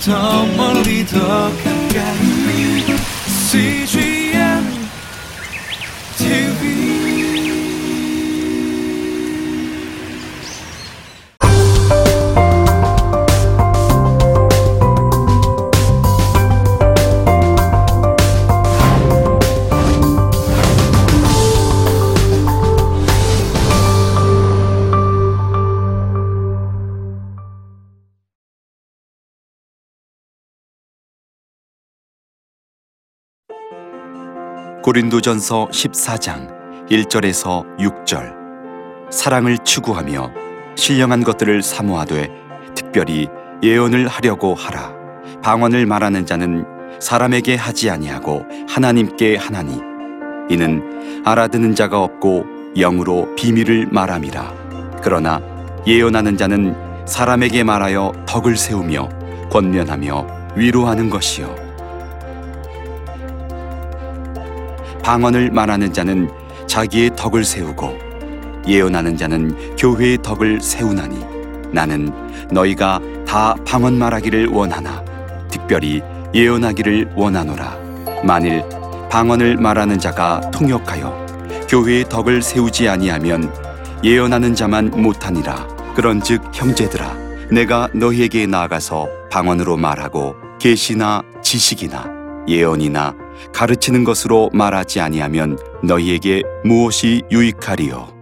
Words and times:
더 0.00 0.46
멀리 0.56 1.04
더 1.04 1.18
가 1.62 1.69
고린도전서 34.90 35.68
14장 35.70 36.88
1절에서 36.88 37.64
6절. 37.78 38.34
사랑을 39.12 39.56
추구하며 39.58 40.32
신령한 40.74 41.22
것들을 41.22 41.62
사모하되 41.62 42.28
특별히 42.74 43.28
예언을 43.62 44.08
하려고 44.08 44.52
하라. 44.52 44.92
방언을 45.44 45.86
말하는 45.86 46.26
자는 46.26 46.64
사람에게 46.98 47.54
하지 47.54 47.88
아니하고 47.88 48.44
하나님께 48.68 49.36
하나니 49.36 49.80
이는 50.50 51.22
알아듣는 51.24 51.76
자가 51.76 52.02
없고 52.02 52.44
영으로 52.76 53.32
비밀을 53.36 53.90
말함이라. 53.92 54.54
그러나 55.04 55.40
예언하는 55.86 56.36
자는 56.36 56.74
사람에게 57.06 57.62
말하여 57.62 58.10
덕을 58.26 58.56
세우며 58.56 59.08
권면하며 59.52 60.54
위로하는 60.56 61.10
것이요 61.10 61.69
방언을 65.10 65.50
말하는 65.50 65.92
자는 65.92 66.30
자기의 66.68 67.10
덕을 67.16 67.42
세우고 67.42 67.98
예언하는 68.68 69.16
자는 69.16 69.76
교회의 69.76 70.18
덕을 70.22 70.60
세우나니 70.60 71.18
나는 71.72 72.12
너희가 72.52 73.00
다 73.26 73.56
방언 73.66 73.98
말하기를 73.98 74.46
원하나 74.50 75.04
특별히 75.50 76.00
예언하기를 76.32 77.14
원하노라. 77.16 77.76
만일 78.22 78.62
방언을 79.10 79.56
말하는 79.56 79.98
자가 79.98 80.42
통역하여 80.52 81.26
교회의 81.68 82.08
덕을 82.08 82.40
세우지 82.40 82.88
아니하면 82.88 83.52
예언하는 84.04 84.54
자만 84.54 84.92
못하니라. 84.94 85.66
그런즉 85.96 86.40
형제들아 86.54 87.16
내가 87.50 87.88
너희에게 87.94 88.46
나아가서 88.46 89.08
방언으로 89.28 89.76
말하고 89.76 90.36
계시나 90.60 91.24
지식이나 91.42 92.20
예언이나 92.46 93.12
가르치는 93.52 94.04
것으로 94.04 94.50
말하지 94.52 95.00
아니하면 95.00 95.58
너희에게 95.82 96.42
무엇이 96.64 97.22
유익하리요 97.30 98.20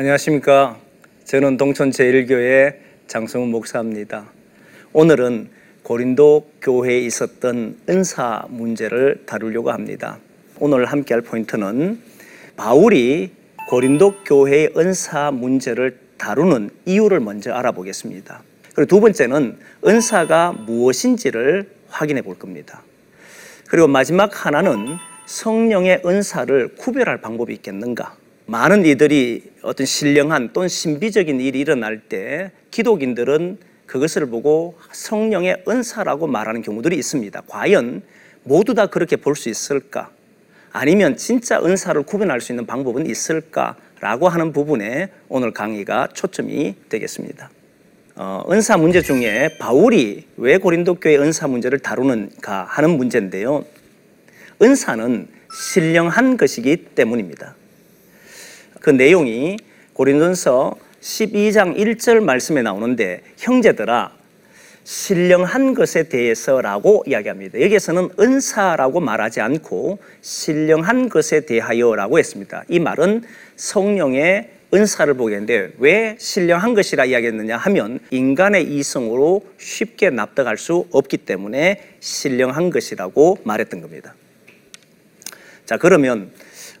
안녕하십니까. 0.00 0.78
저는 1.26 1.58
동천 1.58 1.90
제1교회 1.90 2.74
장성훈 3.10 3.50
목사입니다. 3.50 4.30
오늘은 4.92 5.48
고린도 5.82 6.48
교회에 6.62 7.00
있었던 7.00 7.76
은사 7.88 8.46
문제를 8.48 9.24
다루려고 9.26 9.72
합니다. 9.72 10.18
오늘 10.60 10.84
함께 10.84 11.14
할 11.14 11.20
포인트는 11.20 12.00
바울이 12.56 13.32
고린도 13.68 14.22
교회의 14.24 14.74
은사 14.76 15.32
문제를 15.32 15.98
다루는 16.18 16.70
이유를 16.86 17.18
먼저 17.18 17.52
알아보겠습니다. 17.52 18.44
그리고 18.76 18.86
두 18.86 19.00
번째는 19.00 19.58
은사가 19.84 20.52
무엇인지를 20.52 21.68
확인해 21.88 22.22
볼 22.22 22.38
겁니다. 22.38 22.84
그리고 23.68 23.88
마지막 23.88 24.46
하나는 24.46 24.86
성령의 25.26 26.02
은사를 26.06 26.76
구별할 26.76 27.20
방법이 27.20 27.54
있겠는가? 27.54 28.19
많은 28.50 28.84
이들이 28.84 29.44
어떤 29.62 29.86
신령한 29.86 30.52
또는 30.52 30.68
신비적인 30.68 31.40
일이 31.40 31.60
일어날 31.60 32.00
때 32.00 32.50
기독인들은 32.72 33.58
그것을 33.86 34.26
보고 34.26 34.76
성령의 34.90 35.62
은사라고 35.68 36.26
말하는 36.26 36.60
경우들이 36.60 36.96
있습니다. 36.96 37.42
과연 37.46 38.02
모두 38.42 38.74
다 38.74 38.86
그렇게 38.86 39.14
볼 39.14 39.36
수 39.36 39.48
있을까? 39.48 40.10
아니면 40.72 41.16
진짜 41.16 41.62
은사를 41.62 42.02
구분할 42.02 42.40
수 42.40 42.50
있는 42.50 42.66
방법은 42.66 43.06
있을까라고 43.06 44.28
하는 44.28 44.52
부분에 44.52 45.10
오늘 45.28 45.52
강의가 45.52 46.08
초점이 46.12 46.74
되겠습니다. 46.88 47.50
어, 48.16 48.44
은사 48.50 48.78
문제 48.78 49.00
중에 49.00 49.58
바울이 49.60 50.26
왜 50.36 50.58
고린도 50.58 50.96
교회 50.96 51.16
은사 51.18 51.46
문제를 51.46 51.78
다루는가 51.78 52.64
하는 52.64 52.96
문제인데요. 52.96 53.64
은사는 54.60 55.28
신령한 55.52 56.36
것이기 56.36 56.86
때문입니다. 56.96 57.54
그 58.80 58.90
내용이 58.90 59.58
고린도서 59.92 60.76
12장 61.00 61.76
1절 61.76 62.20
말씀에 62.20 62.62
나오는데 62.62 63.22
형제들아 63.36 64.12
신령한 64.84 65.74
것에 65.74 66.04
대해서라고 66.04 67.04
이야기합니다. 67.06 67.60
여기에서는 67.60 68.08
은사라고 68.18 69.00
말하지 69.00 69.40
않고 69.40 69.98
신령한 70.22 71.08
것에 71.10 71.40
대하여라고 71.40 72.18
했습니다. 72.18 72.64
이 72.68 72.80
말은 72.80 73.22
성령의 73.56 74.50
은사를 74.72 75.12
보겠는데 75.14 75.72
왜 75.78 76.16
신령한 76.18 76.74
것이라 76.74 77.04
이야기했느냐 77.04 77.56
하면 77.56 78.00
인간의 78.10 78.64
이성으로 78.64 79.44
쉽게 79.58 80.10
납득할 80.10 80.56
수 80.56 80.86
없기 80.92 81.18
때문에 81.18 81.96
신령한 82.00 82.70
것이라고 82.70 83.38
말했던 83.44 83.82
겁니다. 83.82 84.14
자, 85.66 85.76
그러면 85.76 86.30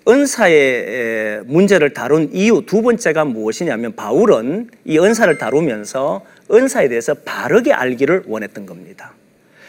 은사의 0.08 1.42
문제를 1.44 1.92
다룬 1.92 2.30
이유 2.32 2.62
두 2.66 2.82
번째가 2.82 3.24
무엇이냐면 3.24 3.94
바울은 3.94 4.70
이 4.84 4.98
은사를 4.98 5.36
다루면서 5.38 6.24
은사에 6.50 6.88
대해서 6.88 7.14
바르게 7.14 7.72
알기를 7.72 8.24
원했던 8.26 8.66
겁니다. 8.66 9.12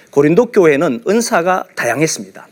고린도 0.10 0.48
교회는 0.48 1.04
은사가 1.08 1.66
다양했습니다. 1.76 2.48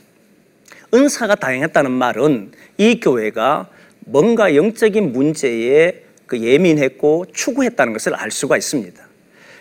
은사가 0.94 1.36
다양했다는 1.36 1.92
말은 1.92 2.52
이 2.78 3.00
교회가 3.00 3.70
뭔가 4.06 4.56
영적인 4.56 5.12
문제에 5.12 6.04
그 6.26 6.40
예민했고 6.40 7.26
추구했다는 7.34 7.94
것을 7.94 8.16
알 8.16 8.32
수가 8.32 8.58
있습니다. 8.58 9.02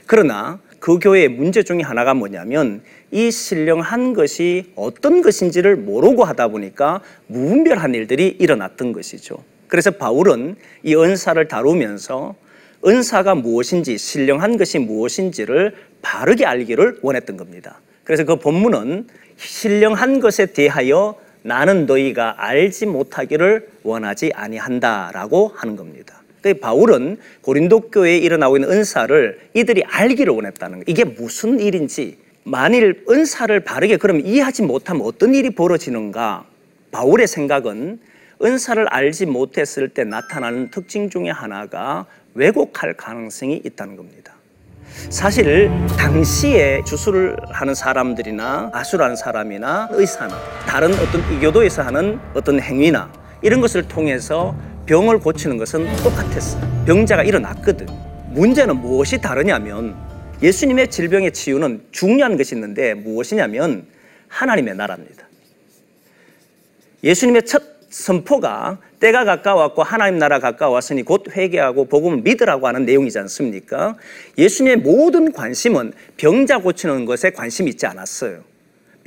그러나 0.06 0.60
그 0.78 0.98
교회의 0.98 1.28
문제 1.28 1.62
중에 1.62 1.80
하나가 1.82 2.14
뭐냐면 2.14 2.82
이 3.10 3.30
신령한 3.30 4.12
것이 4.12 4.72
어떤 4.76 5.22
것인지를 5.22 5.76
모르고 5.76 6.24
하다 6.24 6.48
보니까 6.48 7.00
무분별한 7.26 7.94
일들이 7.94 8.28
일어났던 8.38 8.92
것이죠. 8.92 9.38
그래서 9.66 9.90
바울은 9.90 10.56
이 10.82 10.94
은사를 10.94 11.46
다루면서 11.48 12.34
은사가 12.86 13.34
무엇인지 13.34 13.98
신령한 13.98 14.56
것이 14.56 14.78
무엇인지를 14.78 15.74
바르게 16.00 16.46
알기를 16.46 17.00
원했던 17.02 17.36
겁니다. 17.36 17.80
그래서 18.04 18.24
그 18.24 18.36
본문은 18.36 19.08
신령한 19.36 20.20
것에 20.20 20.46
대하여 20.46 21.16
나는 21.42 21.86
너희가 21.86 22.36
알지 22.38 22.86
못하기를 22.86 23.68
원하지 23.82 24.32
아니한다라고 24.34 25.52
하는 25.54 25.76
겁니다. 25.76 26.17
그 26.42 26.54
바울은 26.54 27.18
고린도 27.42 27.90
교회에 27.90 28.18
일어나고 28.18 28.56
있는 28.56 28.70
은사를 28.70 29.38
이들이 29.54 29.84
알기를 29.84 30.32
원했다는 30.32 30.78
거. 30.78 30.84
이게 30.86 31.04
무슨 31.04 31.60
일인지 31.60 32.18
만일 32.44 33.04
은사를 33.08 33.60
바르게 33.60 33.96
그럼 33.98 34.20
이해하지 34.20 34.62
못하면 34.62 35.02
어떤 35.04 35.34
일이 35.34 35.50
벌어지는가? 35.50 36.44
바울의 36.90 37.26
생각은 37.26 38.00
은사를 38.42 38.86
알지 38.88 39.26
못했을 39.26 39.88
때 39.88 40.04
나타나는 40.04 40.70
특징 40.70 41.10
중에 41.10 41.28
하나가 41.30 42.06
왜곡할 42.34 42.94
가능성이 42.94 43.60
있다는 43.64 43.96
겁니다. 43.96 44.34
사실 45.10 45.70
당시에 45.98 46.82
주술을 46.84 47.36
하는 47.50 47.74
사람들이나 47.74 48.70
아수라는 48.72 49.16
사람이나 49.16 49.88
의사나 49.90 50.38
다른 50.66 50.92
어떤 50.94 51.20
이교도에서 51.34 51.82
하는 51.82 52.18
어떤 52.34 52.60
행위나 52.60 53.12
이런 53.42 53.60
것을 53.60 53.86
통해서 53.86 54.56
병을 54.88 55.18
고치는 55.20 55.58
것은 55.58 55.86
똑같았어요. 56.02 56.84
병자가 56.86 57.22
일어났거든. 57.22 57.86
문제는 58.30 58.76
무엇이 58.76 59.20
다르냐면 59.20 59.94
예수님의 60.42 60.88
질병의 60.88 61.32
치유는 61.32 61.82
중요한 61.92 62.38
것이 62.38 62.54
있는데 62.54 62.94
무엇이냐면 62.94 63.86
하나님의 64.28 64.76
나라입니다. 64.76 65.28
예수님의 67.04 67.44
첫 67.44 67.62
선포가 67.90 68.78
때가 68.98 69.24
가까웠고 69.24 69.82
하나님 69.82 70.18
나라 70.18 70.38
가까웠으니 70.38 71.02
곧 71.02 71.24
회개하고 71.36 71.84
복음을 71.86 72.22
믿으라고 72.22 72.66
하는 72.66 72.86
내용이지 72.86 73.18
않습니까? 73.18 73.96
예수님의 74.38 74.78
모든 74.78 75.32
관심은 75.32 75.92
병자 76.16 76.58
고치는 76.58 77.04
것에 77.04 77.30
관심이 77.30 77.70
있지 77.70 77.86
않았어요. 77.86 78.42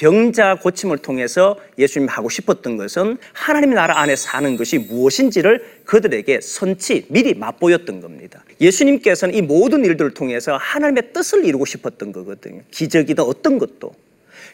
병자 0.01 0.55
고침을 0.55 0.97
통해서 0.97 1.57
예수님이 1.77 2.09
하고 2.09 2.27
싶었던 2.27 2.75
것은 2.75 3.19
하나님의 3.33 3.75
나라 3.75 3.99
안에 3.99 4.15
사는 4.15 4.57
것이 4.57 4.79
무엇인지를 4.79 5.63
그들에게 5.85 6.41
선치 6.41 7.05
미리 7.09 7.35
맛보였던 7.35 8.01
겁니다. 8.01 8.43
예수님께서는 8.59 9.35
이 9.35 9.43
모든 9.43 9.85
일들을 9.85 10.15
통해서 10.15 10.57
하나님의 10.57 11.13
뜻을 11.13 11.45
이루고 11.45 11.65
싶었던 11.65 12.13
거거든요. 12.13 12.63
기적이든 12.71 13.23
어떤 13.23 13.59
것도. 13.59 13.93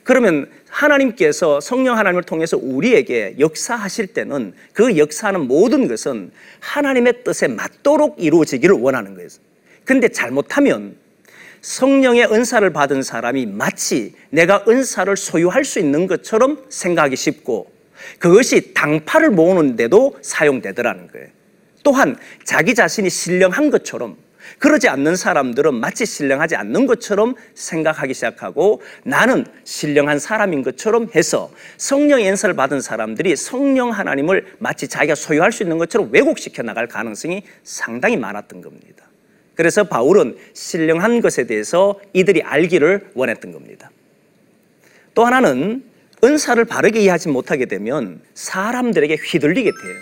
그러면 0.03 0.49
하나님께서 0.67 1.61
성령 1.61 1.97
하나님을 1.97 2.23
통해서 2.23 2.57
우리에게 2.57 3.35
역사하실 3.39 4.07
때는 4.07 4.51
그 4.73 4.97
역사하는 4.97 5.47
모든 5.47 5.87
것은 5.87 6.31
하나님의 6.59 7.23
뜻에 7.23 7.47
맞도록 7.47 8.17
이루어지기를 8.19 8.75
원하는 8.75 9.13
거예요. 9.13 9.29
근데 9.85 10.09
잘못하면 10.09 10.97
성령의 11.61 12.25
은사를 12.31 12.67
받은 12.71 13.01
사람이 13.01 13.45
마치 13.47 14.13
내가 14.29 14.63
은사를 14.67 15.15
소유할 15.15 15.65
수 15.65 15.79
있는 15.79 16.07
것처럼 16.07 16.63
생각하기 16.69 17.15
쉽고 17.15 17.71
그것이 18.19 18.73
당파를 18.73 19.31
모으는데도 19.31 20.17
사용되더라는 20.21 21.07
거예요. 21.07 21.27
또한 21.83 22.17
자기 22.43 22.75
자신이 22.75 23.09
신령한 23.09 23.69
것처럼 23.69 24.17
그러지 24.59 24.87
않는 24.87 25.15
사람들은 25.15 25.73
마치 25.75 26.05
신령하지 26.05 26.55
않는 26.55 26.87
것처럼 26.87 27.35
생각하기 27.53 28.13
시작하고 28.13 28.81
나는 29.03 29.45
신령한 29.63 30.19
사람인 30.19 30.63
것처럼 30.63 31.09
해서 31.15 31.51
성령의 31.77 32.27
연설을 32.27 32.55
받은 32.55 32.81
사람들이 32.81 33.35
성령 33.35 33.91
하나님을 33.91 34.55
마치 34.59 34.87
자기가 34.87 35.15
소유할 35.15 35.51
수 35.51 35.63
있는 35.63 35.77
것처럼 35.77 36.09
왜곡시켜 36.11 36.63
나갈 36.63 36.87
가능성이 36.87 37.43
상당히 37.63 38.17
많았던 38.17 38.61
겁니다. 38.61 39.06
그래서 39.57 39.83
바울은 39.83 40.37
신령한 40.53 41.19
것에 41.19 41.45
대해서 41.47 41.99
이들이 42.13 42.43
알기를 42.43 43.09
원했던 43.15 43.51
겁니다. 43.51 43.89
또 45.15 45.25
하나는 45.25 45.83
은사를 46.23 46.63
바르게 46.63 46.99
이해하지 47.01 47.29
못하게 47.29 47.65
되면 47.65 48.21
사람들에게 48.35 49.15
휘둘리게 49.15 49.71
돼요. 49.71 49.95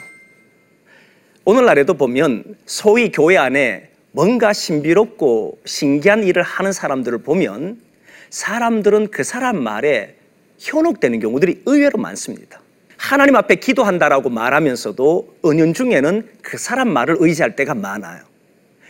오늘날에도 1.45 1.93
보면 1.93 2.43
소위 2.65 3.11
교회 3.11 3.37
안에 3.37 3.89
뭔가 4.11 4.51
신비롭고 4.51 5.59
신기한 5.63 6.25
일을 6.25 6.43
하는 6.43 6.73
사람들을 6.73 7.19
보면 7.19 7.79
사람들은 8.31 9.07
그 9.09 9.23
사람 9.23 9.63
말에 9.63 10.15
현혹되는 10.59 11.19
경우들이 11.21 11.63
의외로 11.65 11.97
많습니다. 11.97 12.59
하나님 12.97 13.37
앞에 13.37 13.55
기도한다라고 13.55 14.29
말하면서도 14.29 15.37
은연 15.45 15.73
중에는 15.73 16.27
그 16.41 16.57
사람 16.57 16.89
말을 16.89 17.17
의지할 17.19 17.55
때가 17.55 17.73
많아요. 17.73 18.34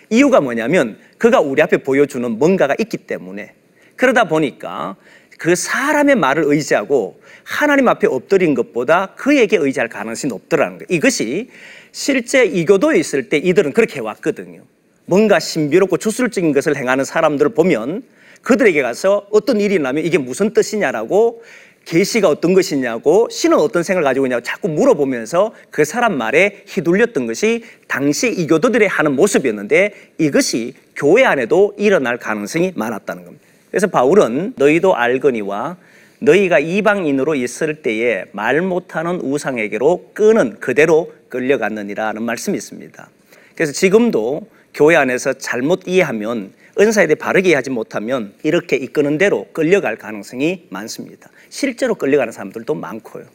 이유가 0.09 0.41
뭐냐면 0.41 0.97
그가 1.17 1.39
우리 1.39 1.61
앞에 1.61 1.77
보여주는 1.77 2.29
뭔가가 2.31 2.75
있기 2.79 2.97
때문에 2.97 3.53
그러다 3.95 4.25
보니까 4.25 4.95
그 5.37 5.55
사람의 5.55 6.15
말을 6.15 6.43
의지하고 6.45 7.19
하나님 7.43 7.87
앞에 7.87 8.07
엎드린 8.07 8.53
것보다 8.53 9.13
그에게 9.15 9.57
의지할 9.57 9.89
가능성이 9.89 10.29
높더라는 10.29 10.77
거예요. 10.79 10.87
이것이 10.89 11.49
실제 11.91 12.45
이교도에 12.45 12.97
있을 12.97 13.29
때 13.29 13.37
이들은 13.37 13.73
그렇게 13.73 13.97
해왔거든요. 13.97 14.63
뭔가 15.05 15.39
신비롭고 15.39 15.97
주술적인 15.97 16.51
것을 16.53 16.75
행하는 16.75 17.05
사람들을 17.05 17.53
보면 17.53 18.03
그들에게 18.41 18.81
가서 18.81 19.27
어떤 19.31 19.59
일이 19.59 19.79
나면 19.79 20.05
이게 20.05 20.17
무슨 20.17 20.53
뜻이냐라고 20.53 21.43
계시가 21.85 22.27
어떤 22.27 22.53
것이냐고 22.53 23.27
신은 23.29 23.57
어떤 23.57 23.83
생각을 23.83 24.03
가지고 24.03 24.25
있냐고 24.25 24.43
자꾸 24.43 24.67
물어보면서 24.69 25.53
그 25.69 25.85
사람 25.85 26.17
말에 26.17 26.63
휘둘렸던 26.67 27.27
것이 27.27 27.63
당시 27.87 28.31
이교도들의 28.31 28.87
하는 28.87 29.15
모습이었는데 29.15 29.93
이것이 30.17 30.73
교회 30.95 31.23
안에도 31.23 31.73
일어날 31.77 32.17
가능성이 32.17 32.73
많았다는 32.75 33.25
겁니다. 33.25 33.45
그래서 33.69 33.87
바울은 33.87 34.53
너희도 34.57 34.95
알거니와 34.95 35.77
너희가 36.19 36.59
이방인으로 36.59 37.35
있을 37.35 37.81
때에 37.81 38.25
말 38.31 38.61
못하는 38.61 39.19
우상에게로 39.21 40.11
끄는 40.13 40.59
그대로 40.59 41.13
끌려갔느니라는 41.29 42.23
말씀이 42.23 42.57
있습니다. 42.57 43.09
그래서 43.53 43.73
지금도 43.73 44.47
교회 44.73 44.95
안에서 44.95 45.33
잘못 45.33 45.83
이해하면 45.87 46.53
은사에 46.79 47.07
대해 47.07 47.15
바르게 47.15 47.49
이해하지 47.49 47.69
못하면 47.69 48.33
이렇게 48.43 48.75
이끄는 48.75 49.17
대로 49.17 49.47
끌려갈 49.53 49.97
가능성이 49.97 50.65
많습니다. 50.69 51.29
실제로 51.49 51.95
끌려가는 51.95 52.31
사람들도 52.31 52.73
많고요. 52.75 53.25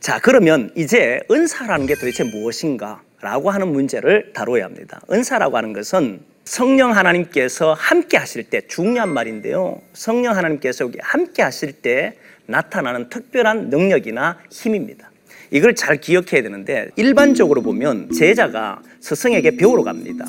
자, 0.00 0.20
그러면 0.20 0.70
이제 0.76 1.20
은사라는 1.30 1.86
게 1.86 1.94
도대체 1.94 2.24
무엇인가? 2.24 3.02
라고 3.20 3.50
하는 3.50 3.72
문제를 3.72 4.32
다뤄야 4.32 4.64
합니다. 4.64 5.00
은사라고 5.10 5.56
하는 5.56 5.72
것은 5.72 6.20
성령 6.44 6.96
하나님께서 6.96 7.74
함께 7.74 8.16
하실 8.16 8.44
때 8.44 8.60
중요한 8.68 9.12
말인데요. 9.12 9.82
성령 9.92 10.36
하나님께서 10.36 10.88
함께 11.00 11.42
하실 11.42 11.72
때 11.72 12.14
나타나는 12.46 13.08
특별한 13.10 13.70
능력이나 13.70 14.38
힘입니다. 14.50 15.10
이걸 15.50 15.74
잘 15.74 16.00
기억해야 16.00 16.42
되는데 16.42 16.88
일반적으로 16.96 17.62
보면 17.62 18.12
제자가 18.12 18.82
스승에게 19.00 19.56
배우러 19.56 19.82
갑니다. 19.82 20.26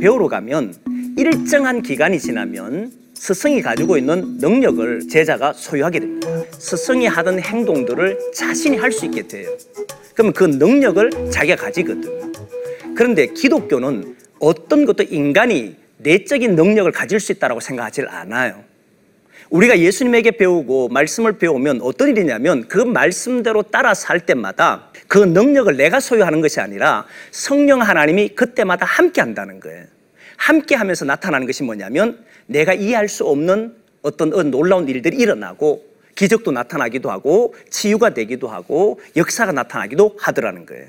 배우러 0.00 0.28
가면 0.28 0.74
일정한 1.16 1.82
기간이 1.82 2.18
지나면 2.18 2.92
스승이 3.22 3.62
가지고 3.62 3.96
있는 3.96 4.38
능력을 4.38 5.06
제자가 5.08 5.52
소유하게 5.52 6.00
됩니다. 6.00 6.28
스승이 6.58 7.06
하던 7.06 7.38
행동들을 7.38 8.18
자신이 8.34 8.78
할 8.78 8.90
수 8.90 9.04
있게 9.04 9.28
돼요. 9.28 9.48
그러면 10.12 10.32
그 10.32 10.42
능력을 10.42 11.30
자기가 11.30 11.54
가지거든요. 11.54 12.32
그런데 12.96 13.28
기독교는 13.28 14.16
어떤 14.40 14.84
것도 14.84 15.04
인간이 15.04 15.76
내적인 15.98 16.56
능력을 16.56 16.90
가질 16.90 17.20
수 17.20 17.30
있다고 17.30 17.60
생각하지 17.60 18.02
않아요. 18.08 18.64
우리가 19.50 19.78
예수님에게 19.78 20.32
배우고 20.32 20.88
말씀을 20.88 21.38
배우면 21.38 21.80
어떤 21.82 22.08
일이냐면 22.08 22.66
그 22.66 22.78
말씀대로 22.78 23.62
따라 23.62 23.94
살 23.94 24.18
때마다 24.18 24.90
그 25.06 25.18
능력을 25.18 25.76
내가 25.76 26.00
소유하는 26.00 26.40
것이 26.40 26.58
아니라 26.58 27.06
성령 27.30 27.82
하나님이 27.82 28.30
그때마다 28.30 28.84
함께 28.84 29.20
한다는 29.20 29.60
거예요. 29.60 29.84
함께 30.36 30.74
하면서 30.74 31.04
나타나는 31.04 31.46
것이 31.46 31.62
뭐냐면 31.62 32.24
내가 32.52 32.74
이해할 32.74 33.08
수 33.08 33.24
없는 33.24 33.74
어떤 34.02 34.50
놀라운 34.50 34.88
일들이 34.88 35.16
일어나고 35.16 35.84
기적도 36.14 36.52
나타나기도 36.52 37.10
하고 37.10 37.54
치유가 37.70 38.10
되기도 38.10 38.48
하고 38.48 39.00
역사가 39.16 39.52
나타나기도 39.52 40.16
하더라는 40.18 40.66
거예요. 40.66 40.86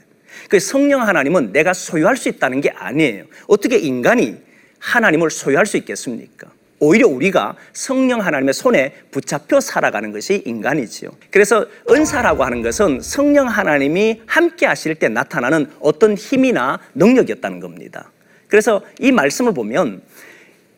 그 0.50 0.60
성령 0.60 1.02
하나님은 1.02 1.52
내가 1.52 1.74
소유할 1.74 2.18
수 2.18 2.28
있다는 2.30 2.62
게 2.62 2.70
아니에요. 2.72 3.26
어떻게 3.48 3.78
인간이 3.78 4.36
하나님을 4.80 5.30
소유할 5.30 5.66
수 5.66 5.78
있겠습니까? 5.78 6.52
오히려 6.80 7.08
우리가 7.08 7.56
성령 7.72 8.20
하나님의 8.20 8.54
손에 8.54 8.94
붙잡혀 9.12 9.62
살아가는 9.62 10.12
것이 10.12 10.44
인간이지요. 10.46 11.12
그래서 11.32 11.66
은사라고 11.90 12.44
하는 12.44 12.62
것은 12.62 13.00
성령 13.02 13.48
하나님이 13.48 14.22
함께 14.26 14.66
하실 14.66 14.96
때 14.96 15.08
나타나는 15.08 15.68
어떤 15.80 16.16
힘이나 16.16 16.80
능력이었다는 16.96 17.62
겁니다. 17.62 18.12
그래서 18.50 18.82
이 19.00 19.12
말씀을 19.12 19.54
보면 19.54 20.02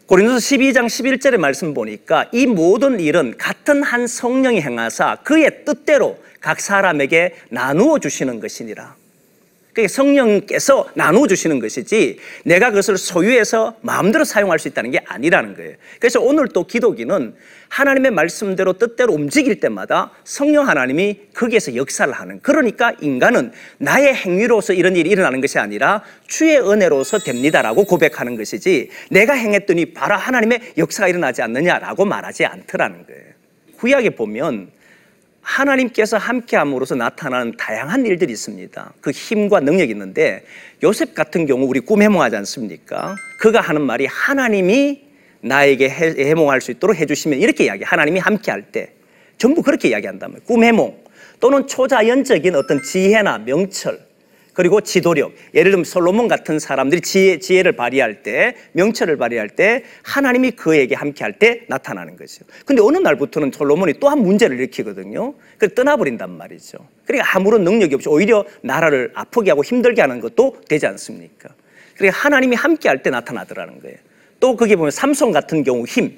고린도서 0.08 0.38
12장 0.38 0.86
11절의 0.86 1.38
말씀 1.38 1.74
보니까 1.74 2.30
이 2.32 2.46
모든 2.46 3.00
일은 3.00 3.36
같은 3.40 3.82
한 3.82 4.06
성령이 4.06 4.62
행하사 4.62 5.16
그의 5.24 5.66
뜻대로 5.66 6.20
각 6.40 6.60
사람에게 6.60 7.34
나누어 7.50 7.98
주시는 7.98 8.40
것이니라. 8.40 8.96
그게 9.76 9.90
성령께서 9.90 10.88
나누어 10.94 11.28
주시는 11.28 11.60
것이지 11.60 12.18
내가 12.46 12.70
그것을 12.70 12.98
소유해서 12.98 13.76
마음대로 13.82 14.24
사용할 14.24 14.58
수 14.58 14.70
있다는 14.70 14.92
게 14.92 15.02
아니라는 15.06 15.54
거예요. 15.54 15.76
그래서 16.00 16.22
오늘 16.22 16.48
또 16.48 16.66
기독인은 16.66 17.36
하나님의 17.68 18.12
말씀대로 18.12 18.74
뜻대로 18.74 19.12
움직일 19.12 19.60
때마다 19.60 20.12
성령 20.24 20.70
하나님이 20.70 21.20
거기에서 21.34 21.76
역사를 21.76 22.12
하는 22.12 22.40
그러니까 22.42 22.94
인간은 23.02 23.52
나의 23.78 24.16
행위로서 24.16 24.72
이런 24.72 24.96
일이 24.96 25.10
일어나는 25.10 25.42
것이 25.42 25.60
아니라 25.60 26.04
주의 26.26 26.58
은혜로서 26.58 27.20
됩니다라고 27.20 27.84
고백하는 27.84 28.38
것이지 28.38 28.90
내가 29.12 29.34
행했더니 29.34 29.94
바로 29.94 30.16
하나님의 30.16 30.76
역사가 30.78 31.10
일어나지 31.10 31.42
않느냐라고 31.42 32.06
말하지 32.06 32.46
않더라는 32.46 33.06
거예요. 33.06 33.24
구약에 33.78 34.12
보면 34.12 34.70
하나님께서 35.46 36.18
함께함으로써 36.18 36.96
나타나는 36.96 37.56
다양한 37.58 38.06
일들이 38.06 38.34
있습니다. 38.34 38.94
그 39.00 39.12
힘과 39.12 39.60
능력이 39.60 39.92
있는데 39.92 40.44
요셉 40.84 41.14
같은 41.14 41.46
경우 41.46 41.66
우리 41.66 41.80
꿈 41.80 42.02
해몽하지 42.02 42.36
않습니까? 42.38 43.16
그가 43.40 43.62
하는 43.62 43.82
말이 43.82 44.08
하나님이 44.08 45.06
나에게 45.42 45.88
해몽할 45.90 46.62
수 46.62 46.72
있도록 46.72 46.98
해주시면 46.98 47.40
이렇게 47.40 47.66
이야기. 47.66 47.84
하나님이 47.84 48.20
함께할 48.20 48.64
때 48.72 48.94
전부 49.38 49.62
그렇게 49.62 49.90
이야기한다면 49.90 50.40
꿈 50.46 50.64
해몽 50.64 50.98
또는 51.40 51.68
초자연적인 51.68 52.56
어떤 52.56 52.82
지혜나 52.82 53.38
명철 53.40 54.05
그리고 54.56 54.82
지도력. 54.82 55.34
예를 55.54 55.70
들면 55.72 55.84
솔로몬 55.84 56.28
같은 56.28 56.58
사람들이 56.58 57.02
지혜, 57.02 57.38
지혜를 57.38 57.74
발휘할 57.74 58.24
때, 58.24 58.56
명철을 58.72 59.18
발휘할 59.18 59.50
때 59.50 59.84
하나님이 60.02 60.52
그에게 60.52 60.96
함께 60.96 61.24
할 61.24 61.34
때 61.38 61.66
나타나는 61.68 62.16
거죠. 62.16 62.46
근데 62.66 62.82
어느 62.82 62.98
날부터는 62.98 63.52
솔로몬이 63.54 63.94
또 64.00 64.08
한 64.10 64.20
문제를 64.20 64.58
일으키거든요. 64.58 65.34
그 65.58 65.74
떠나버린단 65.74 66.32
말이죠. 66.38 66.78
그러니까 67.06 67.36
아무런 67.36 67.64
능력이 67.66 67.96
없이 67.96 68.08
오히려 68.10 68.46
나라를 68.62 69.12
아프게 69.14 69.52
하고 69.52 69.64
힘들게 69.64 70.02
하는 70.02 70.22
것도 70.22 70.56
되지 70.70 70.88
않습니까? 70.88 71.50
그러니까 71.96 72.18
하나님이 72.18 72.56
함께 72.56 72.88
할 72.88 73.04
때 73.04 73.10
나타나더라는 73.10 73.82
거예요. 73.82 73.98
또 74.40 74.56
거기 74.56 74.76
보면 74.78 74.92
삼손 74.92 75.32
같은 75.34 75.64
경우 75.64 75.86
힘. 75.86 76.18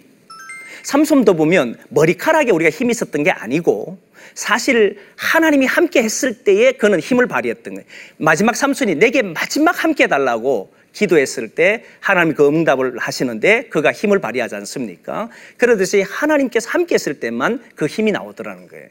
삼손도 0.88 1.34
보면 1.34 1.76
머리카락에 1.90 2.50
우리가 2.52 2.70
힘이 2.70 2.92
있었던 2.92 3.24
게 3.24 3.30
아니고 3.30 3.98
사실 4.36 4.98
하나님이 5.18 5.66
함께 5.66 6.02
했을 6.02 6.46
때에 6.46 6.72
그는 6.72 7.02
힘을 7.02 7.28
발휘했던 7.28 7.74
거예요. 7.74 7.86
마지막 8.16 8.56
삼손이 8.56 8.96
내게 8.96 9.22
마지막 9.22 9.84
함께 9.84 10.06
해달라고 10.06 10.72
기도했을 10.94 11.50
때 11.50 11.84
하나님 12.00 12.36
그 12.36 12.48
응답을 12.48 13.00
하시는데 13.00 13.68
그가 13.68 13.92
힘을 13.92 14.20
발휘하지 14.20 14.56
않습니까? 14.56 15.30
그러듯이 15.58 16.04
하나님께서 16.04 16.70
함께 16.70 16.96
했을 16.96 17.20
때만 17.20 17.62
그 17.76 17.86
힘이 17.86 18.14
나오더라는 18.14 18.70
거예요. 18.70 18.88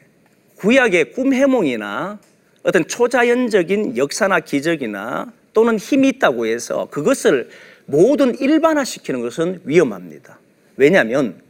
구약의 0.57 1.13
꿈 1.13 1.33
해몽이나 1.33 2.19
어떤 2.61 2.87
초자연적인 2.87 3.97
역사나 3.97 4.41
기적이나 4.41 5.33
또는 5.51 5.79
힘이 5.79 6.09
있다고 6.09 6.45
해서 6.45 6.89
그것을 6.91 7.49
모든 7.87 8.37
일반화시키는 8.37 9.21
것은 9.21 9.61
위험합니다. 9.63 10.37
왜냐하면 10.75 11.46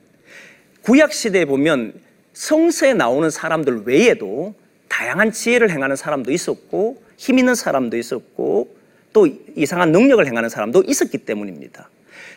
구약 0.87 1.11
시대에 1.11 1.43
보면 1.43 1.91
성서에 2.31 2.93
나오는 2.93 3.29
사람들 3.29 3.81
외에도 3.87 4.55
다양한 4.87 5.33
지혜를 5.33 5.69
행하는 5.69 5.97
사람도 5.97 6.31
있었고 6.31 7.03
힘 7.17 7.39
있는 7.39 7.55
사람도 7.55 7.97
있었고 7.97 8.73
또 9.11 9.27
이상한 9.57 9.91
능력을 9.91 10.25
행하는 10.25 10.47
사람도 10.47 10.85
있었기 10.87 11.17
때문입니다. 11.17 11.89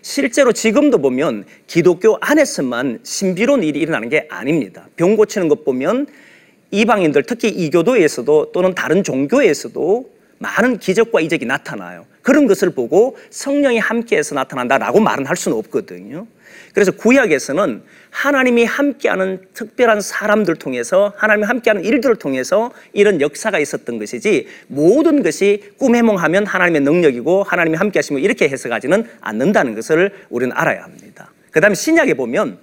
실제로 0.02 0.50
지금도 0.50 0.98
보면 0.98 1.44
기독교 1.68 2.18
안에서만 2.20 2.98
신비로운 3.04 3.62
일이 3.62 3.78
일어나는 3.78 4.08
게 4.08 4.26
아닙니다. 4.28 4.88
병 4.96 5.14
고치는 5.14 5.46
것 5.46 5.64
보면 5.64 6.08
이방인들 6.72 7.22
특히 7.22 7.50
이교도에서도 7.50 8.50
또는 8.50 8.74
다른 8.74 9.04
종교에서도 9.04 10.10
많은 10.38 10.78
기적과 10.78 11.20
이적이 11.20 11.46
나타나요. 11.46 12.04
그런 12.22 12.48
것을 12.48 12.70
보고 12.70 13.16
성령이 13.30 13.78
함께해서 13.78 14.34
나타난다라고 14.34 14.98
말은 14.98 15.26
할 15.26 15.36
수는 15.36 15.56
없거든요. 15.58 16.26
그래서 16.74 16.90
구약에서는 16.92 17.82
하나님이 18.10 18.64
함께하는 18.64 19.40
특별한 19.54 20.00
사람들 20.00 20.56
통해서 20.56 21.12
하나님이 21.16 21.46
함께하는 21.46 21.84
일들을 21.84 22.16
통해서 22.16 22.72
이런 22.92 23.20
역사가 23.20 23.58
있었던 23.58 23.98
것이지 23.98 24.46
모든 24.66 25.22
것이 25.22 25.72
꿈해몽하면 25.78 26.46
하나님의 26.46 26.82
능력이고 26.82 27.44
하나님이 27.44 27.76
함께하시면 27.76 28.22
이렇게 28.22 28.48
해석하지는 28.48 29.08
않는다는 29.20 29.74
것을 29.74 30.12
우리는 30.28 30.54
알아야 30.56 30.82
합니다. 30.82 31.32
그다음에 31.50 31.74
신약에 31.74 32.14
보면 32.14 32.58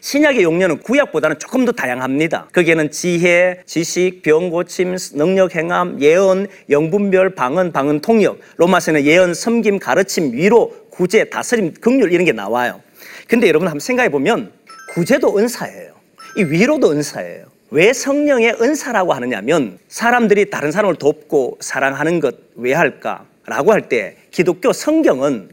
신약의 0.00 0.42
용례는 0.42 0.80
구약보다는 0.80 1.38
조금 1.38 1.64
더 1.64 1.72
다양합니다. 1.72 2.48
거기에는 2.52 2.90
지혜, 2.90 3.62
지식, 3.64 4.20
병 4.22 4.50
고침, 4.50 4.96
능력 5.14 5.56
행함, 5.56 5.98
예언, 6.02 6.46
영분별, 6.68 7.34
방언, 7.34 7.72
방언 7.72 8.02
통역. 8.02 8.38
로마서는 8.58 9.06
예언, 9.06 9.32
섬김, 9.32 9.78
가르침, 9.78 10.34
위로, 10.34 10.74
구제, 10.90 11.24
다스림, 11.24 11.72
긍휼 11.80 12.12
이런 12.12 12.26
게 12.26 12.32
나와요. 12.32 12.82
근데 13.28 13.48
여러분 13.48 13.66
한번 13.66 13.80
생각해 13.80 14.10
보면 14.10 14.52
구제도 14.94 15.36
은사예요. 15.36 15.92
이 16.36 16.44
위로도 16.44 16.92
은사예요. 16.92 17.46
왜 17.70 17.92
성령의 17.92 18.56
은사라고 18.60 19.12
하느냐면 19.12 19.78
사람들이 19.88 20.50
다른 20.50 20.70
사람을 20.70 20.96
돕고 20.96 21.58
사랑하는 21.60 22.20
것 22.20 22.44
왜 22.56 22.72
할까? 22.72 23.26
라고 23.46 23.72
할 23.72 23.88
때 23.88 24.16
기독교 24.30 24.72
성경은 24.72 25.50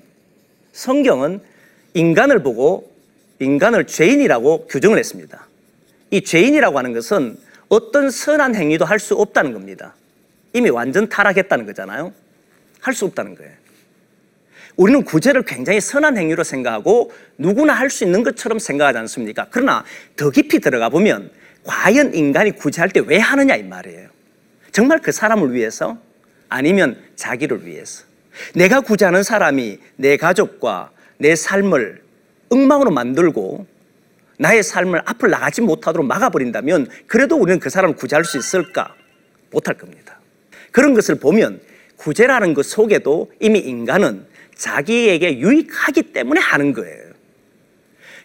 성경은 0.72 1.42
인간을 1.96 2.44
보고 2.44 2.92
인간을 3.40 3.88
죄인이라고 3.88 4.68
규정을 4.68 5.00
했습니다. 5.00 5.48
이 6.12 6.22
죄인이라고 6.22 6.78
하는 6.78 6.94
것은 6.94 7.38
어떤 7.70 8.12
선한 8.12 8.54
행위도 8.56 8.86
할 8.86 9.00
수 9.00 9.16
없다는 9.16 9.54
겁니다. 9.54 9.96
이미 10.54 10.70
완전 10.70 11.10
타락했다는 11.10 11.66
거잖아요. 11.66 12.14
할 12.82 12.94
수 12.94 13.06
없다는 13.06 13.36
거예요. 13.36 13.52
우리는 14.82 15.04
구제를 15.04 15.44
굉장히 15.44 15.80
선한 15.80 16.18
행위로 16.18 16.44
생각하고 16.44 17.12
누구나 17.38 17.74
할 17.74 17.92
수 17.92 18.04
있는 18.04 18.24
것처럼 18.24 18.58
생각하지 18.58 18.98
않습니까? 18.98 19.46
그러나 19.52 19.84
더 20.16 20.32
깊이 20.32 20.60
들어가 20.60 20.90
보면 20.90 21.30
과연 21.64 22.16
인간이 22.16 22.52
구제할 22.54 22.90
때 22.90 23.00
왜 23.02 23.20
하느냐 23.20 23.56
이 23.58 23.64
말이에요. 23.64 24.10
정말 24.72 24.98
그 25.00 25.12
사람을 25.12 25.54
위해서 25.54 26.00
아니면 26.50 26.98
자기를 27.16 27.68
위해서. 27.68 28.06
내가 28.56 28.82
구제하는 28.82 29.22
사람이 29.22 29.78
내 29.98 30.18
가족과 30.18 30.90
내 31.20 31.36
삶을 31.36 32.02
엉망으로 32.50 32.90
만들고 32.90 33.68
나의 34.40 34.64
삶을 34.64 35.04
앞을 35.06 35.30
나가지 35.30 35.62
못하도록 35.62 36.08
막아버린다면 36.08 36.88
그래도 37.06 37.36
우리는 37.36 37.60
그 37.60 37.70
사람을 37.70 37.96
구제할 37.96 38.26
수 38.26 38.40
있을까? 38.40 38.96
못할 39.52 39.78
겁니다. 39.78 40.20
그런 40.72 40.96
것을 40.96 41.20
보면 41.20 41.62
구제라는 41.98 42.56
것 42.56 42.66
속에도 42.66 43.32
이미 43.40 43.60
인간은 43.60 44.31
자기에게 44.56 45.40
유익하기 45.40 46.14
때문에 46.14 46.40
하는 46.40 46.74
거예요. 46.74 47.12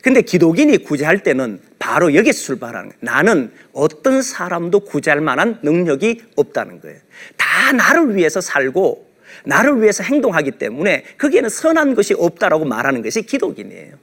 근데 0.02 0.22
기독인이 0.22 0.78
구제할 0.78 1.22
때는 1.22 1.60
바로 1.78 2.14
여기서 2.14 2.40
출발하는 2.40 2.90
거예요. 2.90 2.98
나는 3.00 3.50
어떤 3.72 4.22
사람도 4.22 4.80
구제할 4.80 5.20
만한 5.20 5.58
능력이 5.62 6.22
없다는 6.36 6.80
거예요. 6.80 6.98
다 7.36 7.72
나를 7.72 8.14
위해서 8.14 8.40
살고 8.40 9.06
나를 9.44 9.82
위해서 9.82 10.04
행동하기 10.04 10.52
때문에 10.52 11.04
거기에는 11.18 11.48
선한 11.50 11.94
것이 11.94 12.14
없다라고 12.14 12.64
말하는 12.64 13.02
것이 13.02 13.22
기독인이에요. 13.22 13.94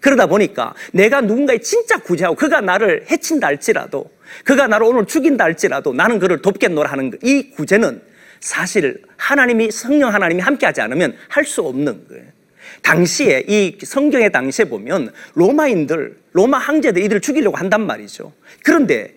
그러다 0.00 0.26
보니까 0.26 0.74
내가 0.92 1.20
누군가의 1.22 1.62
진짜 1.62 1.96
구제하고 1.98 2.36
그가 2.36 2.60
나를 2.60 3.06
해친다 3.10 3.46
할지라도 3.46 4.10
그가 4.44 4.66
나를 4.66 4.86
오늘 4.86 5.06
죽인다 5.06 5.44
할지라도 5.44 5.92
나는 5.92 6.18
그를 6.18 6.42
돕겠노라 6.42 6.90
하는 6.90 7.10
것. 7.10 7.20
이 7.22 7.50
구제는 7.50 8.02
사실 8.40 9.02
하나님이 9.16 9.70
성령 9.70 10.12
하나님이 10.12 10.40
함께하지 10.42 10.80
않으면 10.80 11.16
할 11.28 11.44
수 11.44 11.62
없는 11.62 12.08
거예요. 12.08 12.24
당시에 12.82 13.44
이 13.48 13.78
성경의 13.82 14.32
당시에 14.32 14.66
보면 14.66 15.12
로마인들 15.34 16.16
로마 16.32 16.58
황제들 16.58 17.02
이들을 17.02 17.20
죽이려고 17.20 17.56
한단 17.56 17.86
말이죠. 17.86 18.32
그런데 18.64 19.14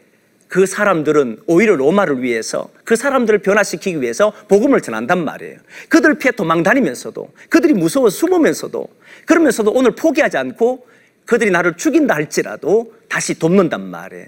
그 0.48 0.66
사람들은 0.66 1.42
오히려 1.46 1.76
로마를 1.76 2.24
위해서 2.24 2.70
그 2.84 2.96
사람들을 2.96 3.40
변화시키기 3.40 4.02
위해서 4.02 4.32
복음을 4.48 4.82
전한단 4.82 5.24
말이에요. 5.24 5.60
그들 5.90 6.16
피해 6.18 6.32
도망 6.32 6.64
다니면서도 6.64 7.30
그들이 7.50 7.74
무서워 7.74 8.10
숨으면서도 8.10 8.88
그러면서도 9.26 9.72
오늘 9.72 9.92
포기하지 9.92 10.38
않고 10.38 10.88
그들이 11.26 11.52
나를 11.52 11.76
죽인다 11.76 12.16
할지라도 12.16 12.94
다시 13.08 13.38
돕는단 13.38 13.82
말이에요. 13.82 14.28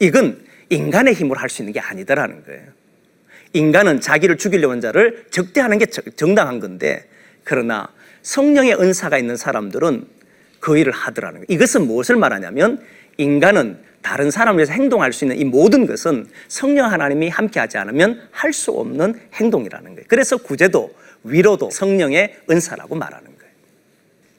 이건 0.00 0.44
인간의 0.70 1.14
힘으로 1.14 1.38
할 1.38 1.48
수 1.48 1.62
있는 1.62 1.72
게 1.72 1.80
아니더라는 1.80 2.44
거예요. 2.44 2.62
인간은 3.52 4.00
자기를 4.00 4.38
죽이려는 4.38 4.76
고 4.76 4.80
자를 4.80 5.26
적대하는 5.30 5.78
게 5.78 5.86
정당한 5.86 6.60
건데 6.60 7.04
그러나 7.44 7.88
성령의 8.22 8.74
은사가 8.74 9.18
있는 9.18 9.36
사람들은 9.36 10.06
그 10.60 10.76
일을 10.76 10.92
하더라는 10.92 11.40
거예요. 11.40 11.46
이것은 11.48 11.86
무엇을 11.86 12.16
말하냐면 12.16 12.80
인간은 13.16 13.78
다른 14.02 14.30
사람을 14.30 14.58
위해서 14.58 14.72
행동할 14.72 15.12
수 15.12 15.24
있는 15.24 15.38
이 15.38 15.44
모든 15.44 15.86
것은 15.86 16.28
성령 16.48 16.90
하나님이 16.90 17.28
함께하지 17.28 17.78
않으면 17.78 18.20
할 18.30 18.52
수 18.52 18.70
없는 18.72 19.20
행동이라는 19.34 19.94
거예요. 19.94 20.04
그래서 20.08 20.36
구제도 20.36 20.94
위로도 21.24 21.70
성령의 21.70 22.36
은사라고 22.50 22.94
말하는 22.94 23.24
거예요. 23.24 23.52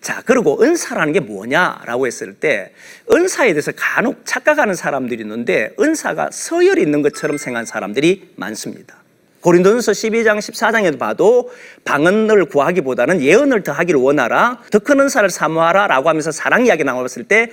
자, 0.01 0.23
그리고 0.25 0.61
은사라는 0.63 1.13
게 1.13 1.19
뭐냐라고 1.19 2.07
했을 2.07 2.33
때 2.33 2.71
은사에 3.11 3.49
대해서 3.49 3.71
간혹 3.75 4.25
착각하는 4.25 4.73
사람들이 4.73 5.21
있는데 5.21 5.73
은사가 5.79 6.29
서열이 6.31 6.81
있는 6.81 7.01
것처럼 7.03 7.37
생각하는 7.37 7.65
사람들이 7.65 8.31
많습니다. 8.35 9.00
고린도전서 9.41 9.91
12장 9.91 10.37
14장에도 10.37 10.99
봐도 10.99 11.51
방언을 11.83 12.45
구하기보다는 12.45 13.21
예언을 13.21 13.63
더하기를 13.63 13.99
원하라 13.99 14.59
더 14.71 14.79
큰 14.79 14.99
은사를 14.99 15.29
사모하라라고 15.29 16.09
하면서 16.09 16.31
사랑 16.31 16.65
이야기 16.65 16.83
나왔을 16.83 17.23
때 17.23 17.49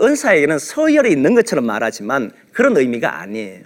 은사에게는 0.00 0.58
서열이 0.58 1.10
있는 1.10 1.34
것처럼 1.34 1.66
말하지만 1.66 2.32
그런 2.52 2.76
의미가 2.76 3.20
아니에요. 3.20 3.60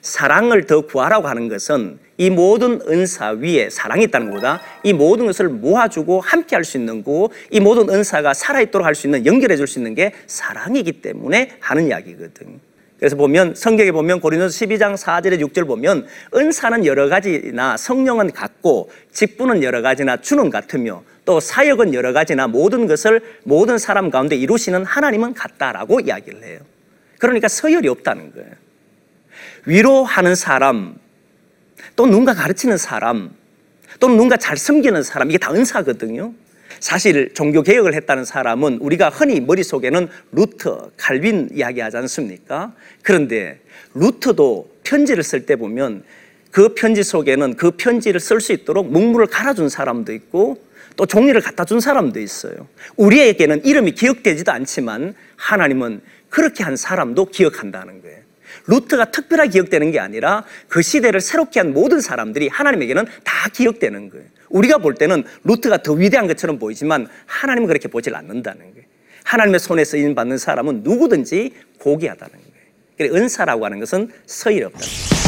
사랑을 0.00 0.66
더 0.66 0.80
구하라고 0.80 1.28
하는 1.28 1.48
것은 1.48 1.98
이 2.18 2.28
모든 2.30 2.80
은사 2.88 3.30
위에 3.30 3.70
사랑이 3.70 4.04
있다는 4.04 4.30
것보다 4.30 4.60
이 4.82 4.92
모든 4.92 5.26
것을 5.26 5.48
모아주고 5.48 6.20
함께 6.20 6.56
할 6.56 6.64
수 6.64 6.76
있는 6.76 7.04
거고 7.04 7.32
이 7.50 7.60
모든 7.60 7.88
은사가 7.88 8.34
살아있도록 8.34 8.84
할 8.84 8.94
수 8.96 9.06
있는 9.06 9.24
연결해 9.26 9.56
줄 9.56 9.66
수 9.68 9.78
있는 9.78 9.94
게 9.94 10.12
사랑이기 10.26 11.02
때문에 11.02 11.50
하는 11.60 11.86
이야기거든. 11.86 12.60
그래서 13.02 13.16
보면 13.16 13.56
성경에 13.56 13.90
보면 13.90 14.20
고린도서 14.20 14.64
12장 14.64 14.96
4절에 14.96 15.40
6절 15.48 15.66
보면 15.66 16.06
은사는 16.36 16.86
여러 16.86 17.08
가지나 17.08 17.76
성령은 17.76 18.30
같고 18.30 18.92
직분은 19.10 19.64
여러 19.64 19.82
가지나 19.82 20.18
주는 20.18 20.50
같으며 20.50 21.02
또 21.24 21.40
사역은 21.40 21.94
여러 21.94 22.12
가지나 22.12 22.46
모든 22.46 22.86
것을 22.86 23.20
모든 23.42 23.76
사람 23.78 24.08
가운데 24.08 24.36
이루시는 24.36 24.84
하나님은 24.84 25.34
같다라고 25.34 25.98
이야기를 25.98 26.44
해요. 26.44 26.60
그러니까 27.18 27.48
서열이 27.48 27.88
없다는 27.88 28.34
거예요. 28.34 28.50
위로하는 29.66 30.36
사람, 30.36 30.94
또 31.96 32.06
누군가 32.06 32.34
가르치는 32.34 32.76
사람, 32.76 33.30
또는 33.98 34.14
누군가 34.14 34.36
잘 34.36 34.56
섬기는 34.56 35.02
사람 35.02 35.28
이게 35.28 35.38
다 35.38 35.52
은사거든요. 35.52 36.32
사실 36.82 37.32
종교 37.32 37.62
개혁을 37.62 37.94
했다는 37.94 38.24
사람은 38.24 38.78
우리가 38.80 39.08
흔히 39.08 39.38
머릿속에는 39.38 40.08
루터, 40.32 40.90
칼빈 40.96 41.50
이야기하지 41.54 41.96
않습니까? 41.98 42.74
그런데 43.02 43.60
루터도 43.94 44.68
편지를 44.82 45.22
쓸 45.22 45.46
때 45.46 45.54
보면 45.54 46.02
그 46.50 46.74
편지 46.74 47.04
속에는 47.04 47.54
그 47.54 47.70
편지를 47.70 48.18
쓸 48.18 48.40
수 48.40 48.52
있도록 48.52 48.90
문물을 48.90 49.28
갈아준 49.28 49.68
사람도 49.68 50.12
있고 50.12 50.60
또 50.96 51.06
종이를 51.06 51.40
갖다 51.40 51.64
준 51.64 51.78
사람도 51.78 52.18
있어요. 52.18 52.66
우리에게는 52.96 53.64
이름이 53.64 53.92
기억되지도 53.92 54.50
않지만 54.50 55.14
하나님은 55.36 56.00
그렇게 56.30 56.64
한 56.64 56.74
사람도 56.74 57.26
기억한다는 57.26 58.02
거예요. 58.02 58.18
루트가 58.66 59.12
특별하게 59.12 59.50
기억되는 59.50 59.92
게 59.92 60.00
아니라 60.00 60.44
그 60.66 60.82
시대를 60.82 61.20
새롭게 61.20 61.60
한 61.60 61.72
모든 61.72 62.00
사람들이 62.00 62.48
하나님에게는 62.48 63.04
다 63.22 63.48
기억되는 63.52 64.10
거예요. 64.10 64.26
우리가 64.52 64.78
볼 64.78 64.94
때는 64.94 65.24
루트가 65.44 65.82
더 65.82 65.92
위대한 65.92 66.26
것처럼 66.26 66.58
보이지만 66.58 67.08
하나님은 67.26 67.66
그렇게 67.66 67.88
보질 67.88 68.14
않는다는 68.14 68.60
거예요. 68.72 68.86
하나님의 69.24 69.60
손에 69.60 69.84
쓰임 69.84 70.14
받는 70.14 70.38
사람은 70.38 70.82
누구든지 70.82 71.52
고귀하다는 71.78 72.32
거예요. 72.32 72.52
그래서 72.96 73.14
은사라고 73.14 73.64
하는 73.64 73.80
것은 73.80 74.10
서일 74.26 74.64
없다. 74.64 75.21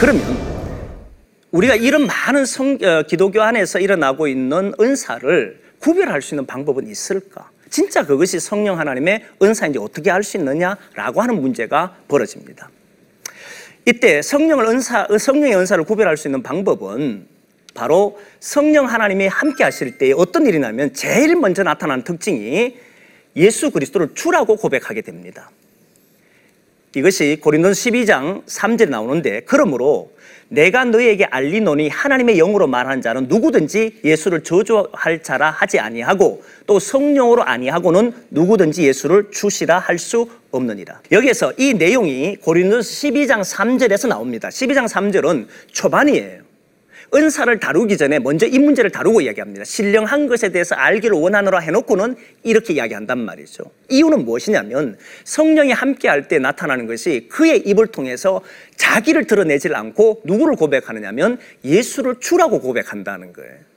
그러면 0.00 0.22
우리가 1.50 1.74
이런 1.74 2.06
많은 2.06 2.44
성, 2.44 2.78
어, 2.82 3.02
기독교 3.02 3.42
안에서 3.42 3.80
일어나고 3.80 4.28
있는 4.28 4.72
은사를 4.80 5.60
구별할 5.80 6.22
수 6.22 6.34
있는 6.34 6.46
방법은 6.46 6.86
있을까? 6.86 7.50
진짜 7.68 8.06
그것이 8.06 8.38
성령 8.38 8.78
하나님의 8.78 9.24
은사인지 9.42 9.80
어떻게 9.80 10.10
알 10.12 10.22
수 10.22 10.36
있느냐라고 10.36 11.20
하는 11.20 11.40
문제가 11.40 11.96
벌어집니다. 12.06 12.70
이때 13.86 14.22
성령을 14.22 14.66
은사, 14.66 15.08
성령의 15.18 15.56
은사를 15.56 15.82
구별할 15.82 16.16
수 16.16 16.28
있는 16.28 16.44
방법은 16.44 17.26
바로 17.74 18.20
성령 18.38 18.86
하나님이 18.86 19.26
함께 19.26 19.64
하실 19.64 19.98
때 19.98 20.12
어떤 20.12 20.46
일이 20.46 20.60
나면 20.60 20.94
제일 20.94 21.34
먼저 21.34 21.64
나타나는 21.64 22.04
특징이 22.04 22.76
예수 23.34 23.72
그리스도를 23.72 24.10
주라고 24.14 24.56
고백하게 24.56 25.00
됩니다. 25.00 25.50
이것이 26.98 27.38
고린도서 27.40 27.90
12장 27.90 28.44
3절에 28.44 28.88
나오는데 28.90 29.42
그러므로 29.46 30.10
내가 30.48 30.84
너희에게 30.84 31.24
알리노니 31.26 31.90
하나님의 31.90 32.36
영으로 32.38 32.66
말하는 32.66 33.02
자는 33.02 33.28
누구든지 33.28 34.00
예수를 34.02 34.42
저주할 34.42 35.22
자라 35.22 35.50
하지 35.50 35.78
아니하고 35.78 36.42
또 36.66 36.78
성령으로 36.78 37.44
아니하고는 37.44 38.12
누구든지 38.30 38.82
예수를 38.86 39.30
주시라 39.30 39.78
할 39.78 39.98
수 39.98 40.28
없느니라. 40.50 41.02
여기에서 41.12 41.52
이 41.58 41.74
내용이 41.74 42.36
고린도서 42.36 42.88
12장 42.88 43.42
3절에서 43.42 44.08
나옵니다. 44.08 44.48
12장 44.48 44.88
3절은 44.88 45.46
초반이에요. 45.72 46.47
은사를 47.14 47.58
다루기 47.58 47.96
전에 47.96 48.18
먼저 48.18 48.46
이 48.46 48.58
문제를 48.58 48.90
다루고 48.90 49.22
이야기합니다. 49.22 49.64
신령한 49.64 50.26
것에 50.26 50.50
대해서 50.50 50.74
알기를 50.74 51.16
원하노라 51.16 51.60
해놓고는 51.60 52.16
이렇게 52.42 52.74
이야기한단 52.74 53.18
말이죠. 53.18 53.64
이유는 53.88 54.24
무엇이냐면 54.24 54.96
성령이 55.24 55.72
함께할 55.72 56.28
때 56.28 56.38
나타나는 56.38 56.86
것이 56.86 57.28
그의 57.30 57.60
입을 57.60 57.88
통해서 57.88 58.42
자기를 58.76 59.26
드러내질 59.26 59.74
않고 59.74 60.22
누구를 60.24 60.56
고백하느냐면 60.56 61.38
예수를 61.64 62.16
주라고 62.20 62.60
고백한다는 62.60 63.32
거예요. 63.32 63.68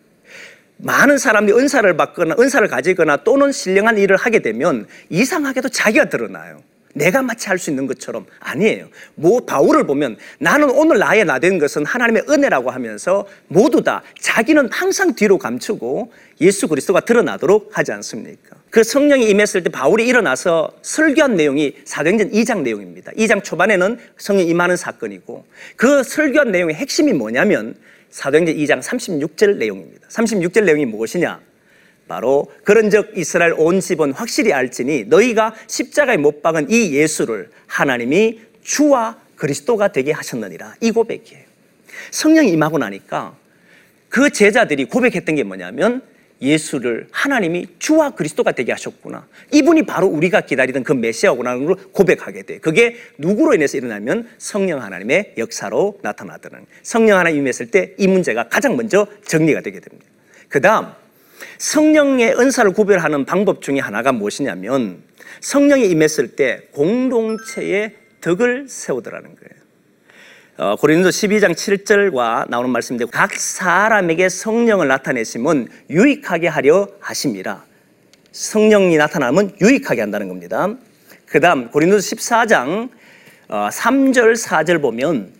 많은 0.77 1.17
사람들이 1.17 1.57
은사를 1.57 1.95
받거나 1.95 2.35
은사를 2.39 2.67
가지거나 2.67 3.17
또는 3.17 3.51
신령한 3.51 3.97
일을 3.97 4.17
하게 4.17 4.39
되면 4.39 4.87
이상하게도 5.09 5.69
자기가 5.69 6.05
드러나요. 6.09 6.61
내가 6.93 7.21
마치 7.21 7.47
할 7.47 7.57
수 7.57 7.69
있는 7.69 7.85
것처럼 7.87 8.25
아니에요. 8.39 8.87
뭐 9.15 9.45
바울을 9.45 9.85
보면 9.85 10.17
나는 10.39 10.69
오늘 10.69 10.97
나의 10.99 11.25
나 11.25 11.39
된 11.39 11.59
것은 11.59 11.85
하나님의 11.85 12.23
은혜라고 12.29 12.69
하면서 12.71 13.25
모두 13.47 13.83
다 13.83 14.03
자기는 14.19 14.69
항상 14.71 15.13
뒤로 15.15 15.37
감추고 15.37 16.11
예수 16.41 16.67
그리스도가 16.67 17.01
드러나도록 17.01 17.69
하지 17.77 17.91
않습니까? 17.91 18.57
그 18.69 18.83
성령이 18.83 19.29
임했을 19.29 19.63
때 19.63 19.69
바울이 19.69 20.07
일어나서 20.07 20.71
설교한 20.81 21.35
내용이 21.35 21.75
사도행전 21.85 22.31
2장 22.31 22.61
내용입니다. 22.61 23.11
2장 23.13 23.43
초반에는 23.43 23.97
성령 24.17 24.47
임하는 24.47 24.77
사건이고 24.77 25.45
그 25.75 26.03
설교한 26.03 26.51
내용의 26.51 26.75
핵심이 26.75 27.11
뭐냐면 27.13 27.75
사도행전 28.11 28.55
2장 28.55 28.81
36절 28.81 29.57
내용입니다. 29.57 30.07
36절 30.09 30.63
내용이 30.63 30.85
무엇이냐? 30.85 31.39
바로 32.07 32.51
그런즉 32.63 33.13
이스라엘 33.15 33.53
온 33.57 33.79
집은 33.79 34.11
확실히 34.13 34.53
알지니 34.53 35.05
너희가 35.05 35.53
십자가에 35.67 36.17
못 36.17 36.41
박은 36.41 36.69
이 36.69 36.93
예수를 36.93 37.49
하나님이 37.67 38.41
주와 38.63 39.17
그리스도가 39.35 39.91
되게 39.91 40.11
하셨느니라 40.11 40.75
이 40.81 40.91
고백이에요. 40.91 41.43
성령이 42.11 42.49
임하고 42.51 42.77
나니까 42.77 43.35
그 44.09 44.29
제자들이 44.29 44.85
고백했던 44.85 45.35
게 45.35 45.43
뭐냐면 45.43 46.01
예수를 46.41 47.07
하나님이 47.11 47.67
주와 47.77 48.09
그리스도가 48.11 48.51
되게 48.51 48.71
하셨구나. 48.71 49.27
이분이 49.51 49.83
바로 49.83 50.07
우리가 50.07 50.41
기다리던 50.41 50.83
그 50.83 50.91
메시아구나를 50.91 51.75
고백하게 51.91 52.41
돼. 52.43 52.57
그게 52.57 52.95
누구로 53.19 53.53
인해서 53.53 53.77
일어나면 53.77 54.27
성령 54.39 54.81
하나님의 54.81 55.35
역사로 55.37 55.99
나타나더는 56.01 56.65
성령 56.81 57.19
하나님 57.19 57.41
임했을 57.41 57.67
때 57.67 57.93
이 57.97 58.07
문제가 58.07 58.49
가장 58.49 58.75
먼저 58.75 59.05
정리가 59.27 59.61
되게 59.61 59.79
됩니다. 59.79 60.05
그 60.49 60.59
다음 60.59 60.87
성령의 61.57 62.35
은사를 62.39 62.71
구별하는 62.73 63.25
방법 63.25 63.61
중에 63.61 63.79
하나가 63.79 64.11
무엇이냐면 64.11 65.03
성령이 65.41 65.89
임했을 65.89 66.35
때 66.35 66.67
공동체의 66.71 67.95
덕을 68.21 68.67
세우더라는 68.67 69.35
거예요. 69.35 69.61
어, 70.57 70.75
고린도 70.75 71.09
12장 71.09 71.53
7절과 71.53 72.49
나오는 72.49 72.69
말씀인데 72.69 73.05
각 73.05 73.33
사람에게 73.33 74.29
성령을 74.29 74.87
나타내심은 74.87 75.67
유익하게 75.89 76.47
하려 76.47 76.87
하심이라. 76.99 77.63
성령이 78.31 78.97
나타나면 78.97 79.55
유익하게 79.59 80.01
한다는 80.01 80.27
겁니다. 80.27 80.67
그 81.25 81.39
다음 81.39 81.71
고린도 81.71 81.97
14장 81.97 82.89
어, 83.47 83.69
3절 83.71 84.35
4절 84.35 84.81
보면 84.81 85.33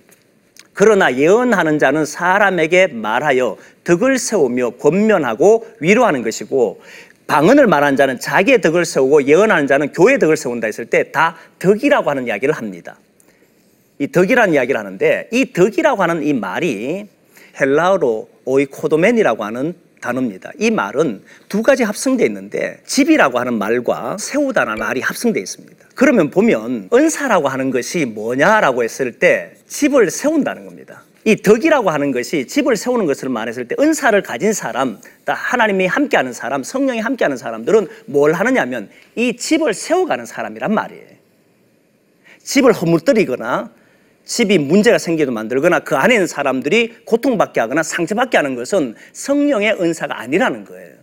그러나 0.74 1.16
예언하는 1.16 1.80
자는 1.80 2.06
사람에게 2.06 2.88
말하여 2.88 3.58
덕을 3.84 4.18
세우며 4.18 4.72
권면하고 4.72 5.68
위로하는 5.80 6.24
것이고 6.24 6.82
방언을 7.28 7.68
말하는 7.68 7.96
자는 7.96 8.20
자기의 8.20 8.62
덕을 8.62 8.86
세우고 8.86 9.24
예언하는 9.24 9.68
자는 9.68 9.92
교회의 9.92 10.20
덕을 10.20 10.38
세운다 10.38 10.68
했을 10.68 10.86
때 10.86 11.12
다 11.12 11.36
덕이라고 11.60 12.10
하는 12.10 12.28
이야기를 12.28 12.54
합니다. 12.54 12.98
이 14.00 14.08
덕이라는 14.12 14.54
이야기를 14.54 14.80
하는데 14.80 15.30
이 15.32 15.54
덕이라고 15.54 16.02
하는 16.02 16.24
이 16.24 16.34
말이 16.34 17.08
헬라어로 17.60 18.30
오이코도멘이라고 18.46 19.44
하는 19.44 19.76
단어입니다. 20.02 20.52
이 20.60 20.72
말은 20.72 21.24
두 21.48 21.62
가지 21.62 21.84
합성되어 21.84 22.26
있는데 22.28 22.82
집이라고 22.86 23.40
하는 23.40 23.54
말과 23.54 24.18
세우다라는 24.20 24.80
말이 24.80 25.00
합성되어 25.00 25.42
있습니다. 25.42 25.86
그러면 25.96 26.30
보면 26.30 26.90
은사라고 26.92 27.48
하는 27.48 27.72
것이 27.72 28.06
뭐냐라고 28.06 28.84
했을 28.84 29.14
때 29.20 29.54
집을 29.68 30.10
세운다는 30.10 30.66
겁니다. 30.66 31.04
이 31.24 31.36
덕이라고 31.36 31.92
하는 31.92 32.12
것이 32.12 32.48
집을 32.48 32.76
세우는 32.76 33.06
것을 33.06 33.30
말했을 33.30 33.68
때 33.68 33.76
은사를 33.80 34.20
가진 34.24 34.54
사람, 34.54 35.00
하나님이 35.26 35.86
함께하는 35.86 36.34
사람, 36.34 36.64
성령이 36.64 37.00
함께하는 37.00 37.38
사람들은 37.38 37.88
뭘 38.08 38.34
하느냐면 38.34 38.90
이 39.16 39.38
집을 39.38 39.76
세워가는 39.76 40.26
사람이란 40.26 40.74
말이에요. 40.74 41.12
집을 42.44 42.74
허물뜨리거나 42.74 43.70
집이 44.32 44.60
문제가 44.60 44.98
생기도 44.98 45.30
만들거나 45.34 45.80
그 45.80 45.98
안에 45.98 46.14
있는 46.14 46.26
사람들이 46.26 47.04
고통받게 47.04 47.60
하거나 47.60 47.84
상처받게 47.84 48.38
하는 48.38 48.56
것은 48.56 48.96
성령의 49.12 49.74
은사가 49.74 50.22
아니라는 50.22 50.64
거예요. 50.64 50.94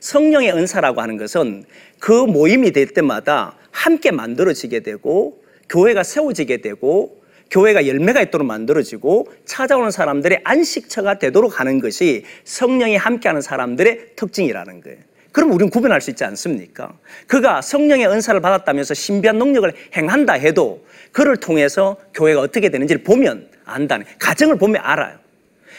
성령의 0.00 0.52
은사라고 0.52 1.02
하는 1.02 1.18
것은 1.18 1.66
그 1.98 2.12
모임이 2.12 2.72
될 2.72 2.86
때마다 2.86 3.56
함께 3.72 4.10
만들어지게 4.10 4.80
되고 4.80 5.42
교회가 5.68 6.02
세워지게 6.02 6.62
되고 6.62 7.20
교회가 7.50 7.86
열매가 7.86 8.22
있도록 8.22 8.46
만들어지고 8.46 9.26
찾아오는 9.44 9.90
사람들의 9.90 10.40
안식처가 10.42 11.18
되도록 11.18 11.60
하는 11.60 11.78
것이 11.78 12.24
성령이 12.44 12.96
함께하는 12.96 13.42
사람들의 13.42 14.16
특징이라는 14.16 14.80
거예요. 14.80 14.98
그럼 15.32 15.50
우리는 15.50 15.70
구분할 15.70 16.00
수 16.00 16.10
있지 16.10 16.24
않습니까? 16.24 16.92
그가 17.26 17.62
성령의 17.62 18.06
은사를 18.06 18.38
받았다면서 18.40 18.94
신비한 18.94 19.38
능력을 19.38 19.72
행한다 19.96 20.34
해도 20.34 20.84
그를 21.10 21.36
통해서 21.36 21.96
교회가 22.14 22.40
어떻게 22.40 22.68
되는지를 22.68 23.02
보면 23.02 23.48
안다는 23.64 24.06
가정을 24.18 24.56
보면 24.56 24.82
알아요. 24.84 25.22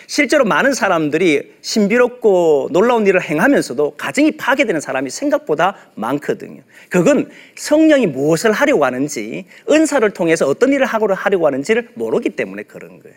실제로 0.07 0.43
많은 0.43 0.73
사람들이 0.73 1.53
신비롭고 1.61 2.69
놀라운 2.71 3.07
일을 3.07 3.21
행하면서도 3.21 3.95
가정이 3.97 4.31
파괴되는 4.37 4.81
사람이 4.81 5.09
생각보다 5.09 5.77
많거든요. 5.95 6.61
그건 6.89 7.29
성령이 7.55 8.07
무엇을 8.07 8.51
하려고 8.51 8.85
하는지, 8.85 9.45
은사를 9.69 10.09
통해서 10.11 10.47
어떤 10.47 10.73
일을 10.73 10.85
하려고 10.85 11.47
하는지를 11.47 11.89
모르기 11.93 12.31
때문에 12.31 12.63
그런 12.63 12.99
거예요. 12.99 13.15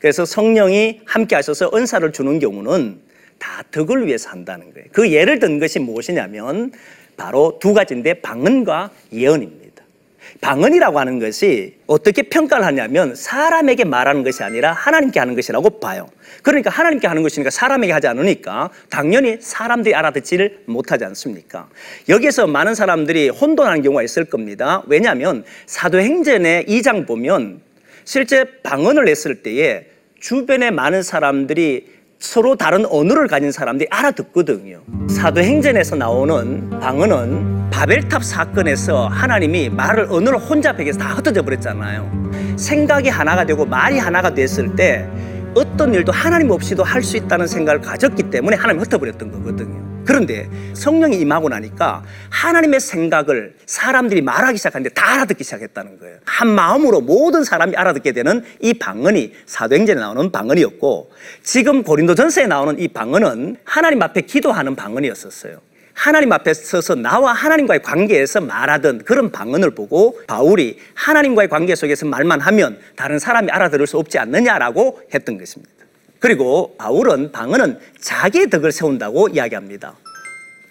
그래서 0.00 0.24
성령이 0.24 1.02
함께 1.04 1.36
하셔서 1.36 1.70
은사를 1.72 2.10
주는 2.12 2.40
경우는 2.40 3.00
다 3.42 3.64
덕을 3.72 4.06
위해서 4.06 4.30
한다는 4.30 4.72
거예요. 4.72 4.86
그 4.92 5.10
예를 5.10 5.40
든 5.40 5.58
것이 5.58 5.80
무엇이냐면 5.80 6.70
바로 7.16 7.58
두 7.60 7.74
가지인데 7.74 8.14
방언과 8.14 8.90
예언입니다. 9.12 9.82
방언이라고 10.40 10.98
하는 10.98 11.18
것이 11.18 11.76
어떻게 11.88 12.22
평가를 12.22 12.64
하냐면 12.64 13.16
사람에게 13.16 13.84
말하는 13.84 14.22
것이 14.22 14.44
아니라 14.44 14.72
하나님께 14.72 15.18
하는 15.18 15.34
것이라고 15.34 15.80
봐요. 15.80 16.08
그러니까 16.42 16.70
하나님께 16.70 17.08
하는 17.08 17.22
것이니까 17.24 17.50
사람에게 17.50 17.92
하지 17.92 18.06
않으니까 18.06 18.70
당연히 18.88 19.38
사람들이 19.40 19.94
알아듣지를 19.94 20.62
못하지 20.66 21.04
않습니까? 21.04 21.68
여기서 22.08 22.46
많은 22.46 22.76
사람들이 22.76 23.28
혼돈하는 23.28 23.82
경우가 23.82 24.04
있을 24.04 24.24
겁니다. 24.24 24.84
왜냐하면 24.86 25.44
사도행전의 25.66 26.66
2장 26.66 27.06
보면 27.06 27.60
실제 28.04 28.44
방언을 28.62 29.08
했을 29.08 29.42
때에 29.42 29.86
주변에 30.20 30.70
많은 30.70 31.02
사람들이 31.02 32.01
서로 32.22 32.54
다른 32.54 32.86
언어를 32.86 33.26
가진 33.26 33.50
사람들이 33.50 33.88
알아듣거든요. 33.90 34.80
사도행전에서 35.10 35.96
나오는 35.96 36.70
방언은 36.78 37.70
바벨탑 37.70 38.22
사건에서 38.22 39.08
하나님이 39.08 39.68
말을 39.70 40.06
언어를 40.08 40.38
혼자 40.38 40.72
베개서 40.72 41.00
다 41.00 41.14
흩어져 41.14 41.42
버렸잖아요. 41.42 42.30
생각이 42.56 43.08
하나가 43.08 43.44
되고 43.44 43.66
말이 43.66 43.98
하나가 43.98 44.32
됐을 44.32 44.76
때 44.76 45.04
어떤 45.54 45.92
일도 45.92 46.12
하나님 46.12 46.50
없이도 46.50 46.82
할 46.82 47.02
수 47.02 47.16
있다는 47.16 47.46
생각을 47.48 47.80
가졌기 47.80 48.30
때문에 48.30 48.56
하나님 48.56 48.80
흩어버렸던 48.80 49.32
거거든요. 49.32 49.82
그런데 50.04 50.48
성령이 50.74 51.16
임하고 51.20 51.48
나니까 51.48 52.04
하나님의 52.30 52.80
생각을 52.80 53.56
사람들이 53.66 54.22
말하기 54.22 54.56
시작하는데 54.56 54.90
다 54.94 55.14
알아듣기 55.14 55.42
시작했다는 55.42 55.98
거예요. 55.98 56.18
한 56.24 56.48
마음으로 56.48 57.00
모든 57.00 57.42
사람이 57.44 57.74
알아듣게 57.76 58.12
되는 58.12 58.44
이 58.60 58.74
방언이 58.74 59.32
사도행전에 59.46 60.00
나오는 60.00 60.30
방언이었고 60.30 61.10
지금 61.42 61.82
고린도전서에 61.82 62.46
나오는 62.46 62.78
이 62.78 62.88
방언은 62.88 63.56
하나님 63.64 64.02
앞에 64.02 64.22
기도하는 64.22 64.76
방언이었었어요. 64.76 65.58
하나님 65.94 66.32
앞에 66.32 66.54
서서 66.54 66.94
나와 66.94 67.32
하나님과의 67.32 67.82
관계에서 67.82 68.40
말하던 68.40 69.04
그런 69.04 69.30
방언을 69.30 69.70
보고 69.70 70.20
바울이 70.26 70.78
하나님과의 70.94 71.48
관계 71.48 71.74
속에서 71.74 72.06
말만 72.06 72.40
하면 72.40 72.78
다른 72.96 73.18
사람이 73.18 73.50
알아들을 73.50 73.86
수 73.86 73.98
없지 73.98 74.18
않느냐라고 74.18 75.00
했던 75.14 75.38
것입니다. 75.38 75.72
그리고 76.18 76.74
바울은 76.78 77.32
방언은 77.32 77.78
자기의 78.00 78.48
덕을 78.48 78.72
세운다고 78.72 79.28
이야기합니다. 79.28 79.96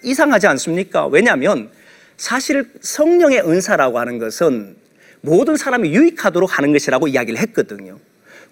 이상하지 0.02 0.46
않습니까? 0.48 1.06
왜냐하면 1.06 1.70
사실 2.16 2.70
성령의 2.80 3.40
은사라고 3.40 3.98
하는 3.98 4.18
것은 4.18 4.76
모든 5.20 5.56
사람이 5.56 5.94
유익하도록 5.94 6.58
하는 6.58 6.72
것이라고 6.72 7.08
이야기를 7.08 7.38
했거든요. 7.40 7.98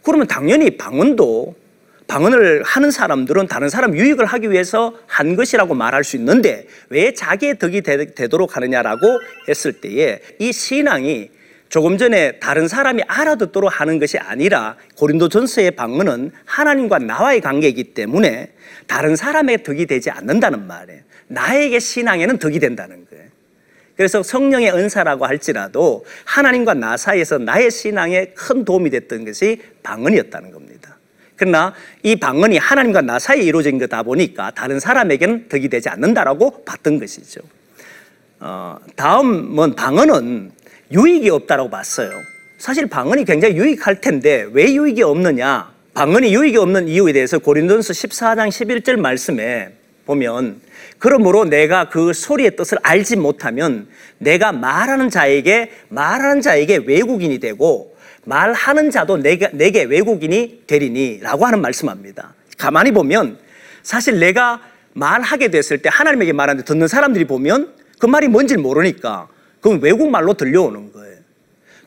그러면 0.02 0.26
당연히 0.26 0.76
방언도 0.76 1.54
방언을 2.10 2.64
하는 2.64 2.90
사람들은 2.90 3.46
다른 3.46 3.68
사람 3.68 3.96
유익을 3.96 4.26
하기 4.26 4.50
위해서 4.50 4.96
한 5.06 5.36
것이라고 5.36 5.74
말할 5.74 6.02
수 6.02 6.16
있는데 6.16 6.66
왜 6.88 7.14
자기의 7.14 7.60
덕이 7.60 7.82
되, 7.82 8.26
도록 8.26 8.56
하느냐라고 8.56 9.06
했을 9.48 9.80
때에 9.80 10.18
이 10.40 10.52
신앙이 10.52 11.30
조금 11.68 11.98
전에 11.98 12.40
다른 12.40 12.66
사람이 12.66 13.04
알아듣도록 13.06 13.80
하는 13.80 14.00
것이 14.00 14.18
아니라 14.18 14.76
고린도 14.96 15.28
전서의 15.28 15.70
방언은 15.70 16.32
하나님과 16.46 16.98
나와의 16.98 17.40
관계이기 17.40 17.94
때문에 17.94 18.50
다른 18.88 19.14
사람의 19.14 19.62
덕이 19.62 19.86
되지 19.86 20.10
않는다는 20.10 20.66
말이에요. 20.66 21.02
나에게 21.28 21.78
신앙에는 21.78 22.38
덕이 22.38 22.58
된다는 22.58 23.06
거예요. 23.08 23.24
그래서 23.96 24.24
성령의 24.24 24.72
은사라고 24.72 25.26
할지라도 25.26 26.04
하나님과 26.24 26.74
나 26.74 26.96
사이에서 26.96 27.38
나의 27.38 27.70
신앙에 27.70 28.32
큰 28.34 28.64
도움이 28.64 28.90
됐던 28.90 29.26
것이 29.26 29.62
방언이었다는 29.84 30.50
겁니다. 30.50 30.99
그러나 31.40 31.72
이 32.02 32.16
방언이 32.16 32.58
하나님과 32.58 33.00
나 33.00 33.18
사이에 33.18 33.42
이루어진 33.42 33.78
거다 33.78 34.02
보니까 34.02 34.50
다른 34.50 34.78
사람에게는 34.78 35.48
덕이 35.48 35.70
되지 35.70 35.88
않는다라고 35.88 36.64
봤던 36.66 37.00
것이죠. 37.00 37.40
어, 38.40 38.76
다음은 38.94 39.74
방언은 39.74 40.52
유익이 40.92 41.30
없다라고 41.30 41.70
봤어요. 41.70 42.10
사실 42.58 42.86
방언이 42.86 43.24
굉장히 43.24 43.56
유익할 43.56 44.02
텐데 44.02 44.46
왜 44.52 44.74
유익이 44.74 45.02
없느냐? 45.02 45.72
방언이 45.94 46.34
유익이 46.34 46.58
없는 46.58 46.88
이유에 46.88 47.14
대해서 47.14 47.38
고린도전서 47.38 47.94
14장 47.94 48.48
11절 48.50 48.96
말씀에 48.96 49.70
보면 50.04 50.60
그러므로 50.98 51.46
내가 51.46 51.88
그 51.88 52.12
소리의 52.12 52.54
뜻을 52.56 52.76
알지 52.82 53.16
못하면 53.16 53.88
내가 54.18 54.52
말하는 54.52 55.08
자에게 55.08 55.70
말하는 55.88 56.42
자에게 56.42 56.82
외국인이 56.86 57.38
되고 57.38 57.96
말하는 58.24 58.90
자도 58.90 59.16
내게, 59.18 59.48
내게 59.52 59.84
외국인이 59.84 60.62
되리니라고 60.66 61.46
하는 61.46 61.60
말씀합니다. 61.60 62.34
가만히 62.58 62.92
보면 62.92 63.38
사실 63.82 64.18
내가 64.20 64.60
말하게 64.92 65.48
됐을 65.48 65.78
때 65.78 65.88
하나님에게 65.92 66.32
말하는데 66.32 66.64
듣는 66.64 66.88
사람들이 66.88 67.24
보면 67.24 67.72
그 67.98 68.06
말이 68.06 68.28
뭔지 68.28 68.56
모르니까 68.56 69.28
그건 69.60 69.80
외국 69.80 70.10
말로 70.10 70.34
들려오는 70.34 70.92
거예요. 70.92 71.16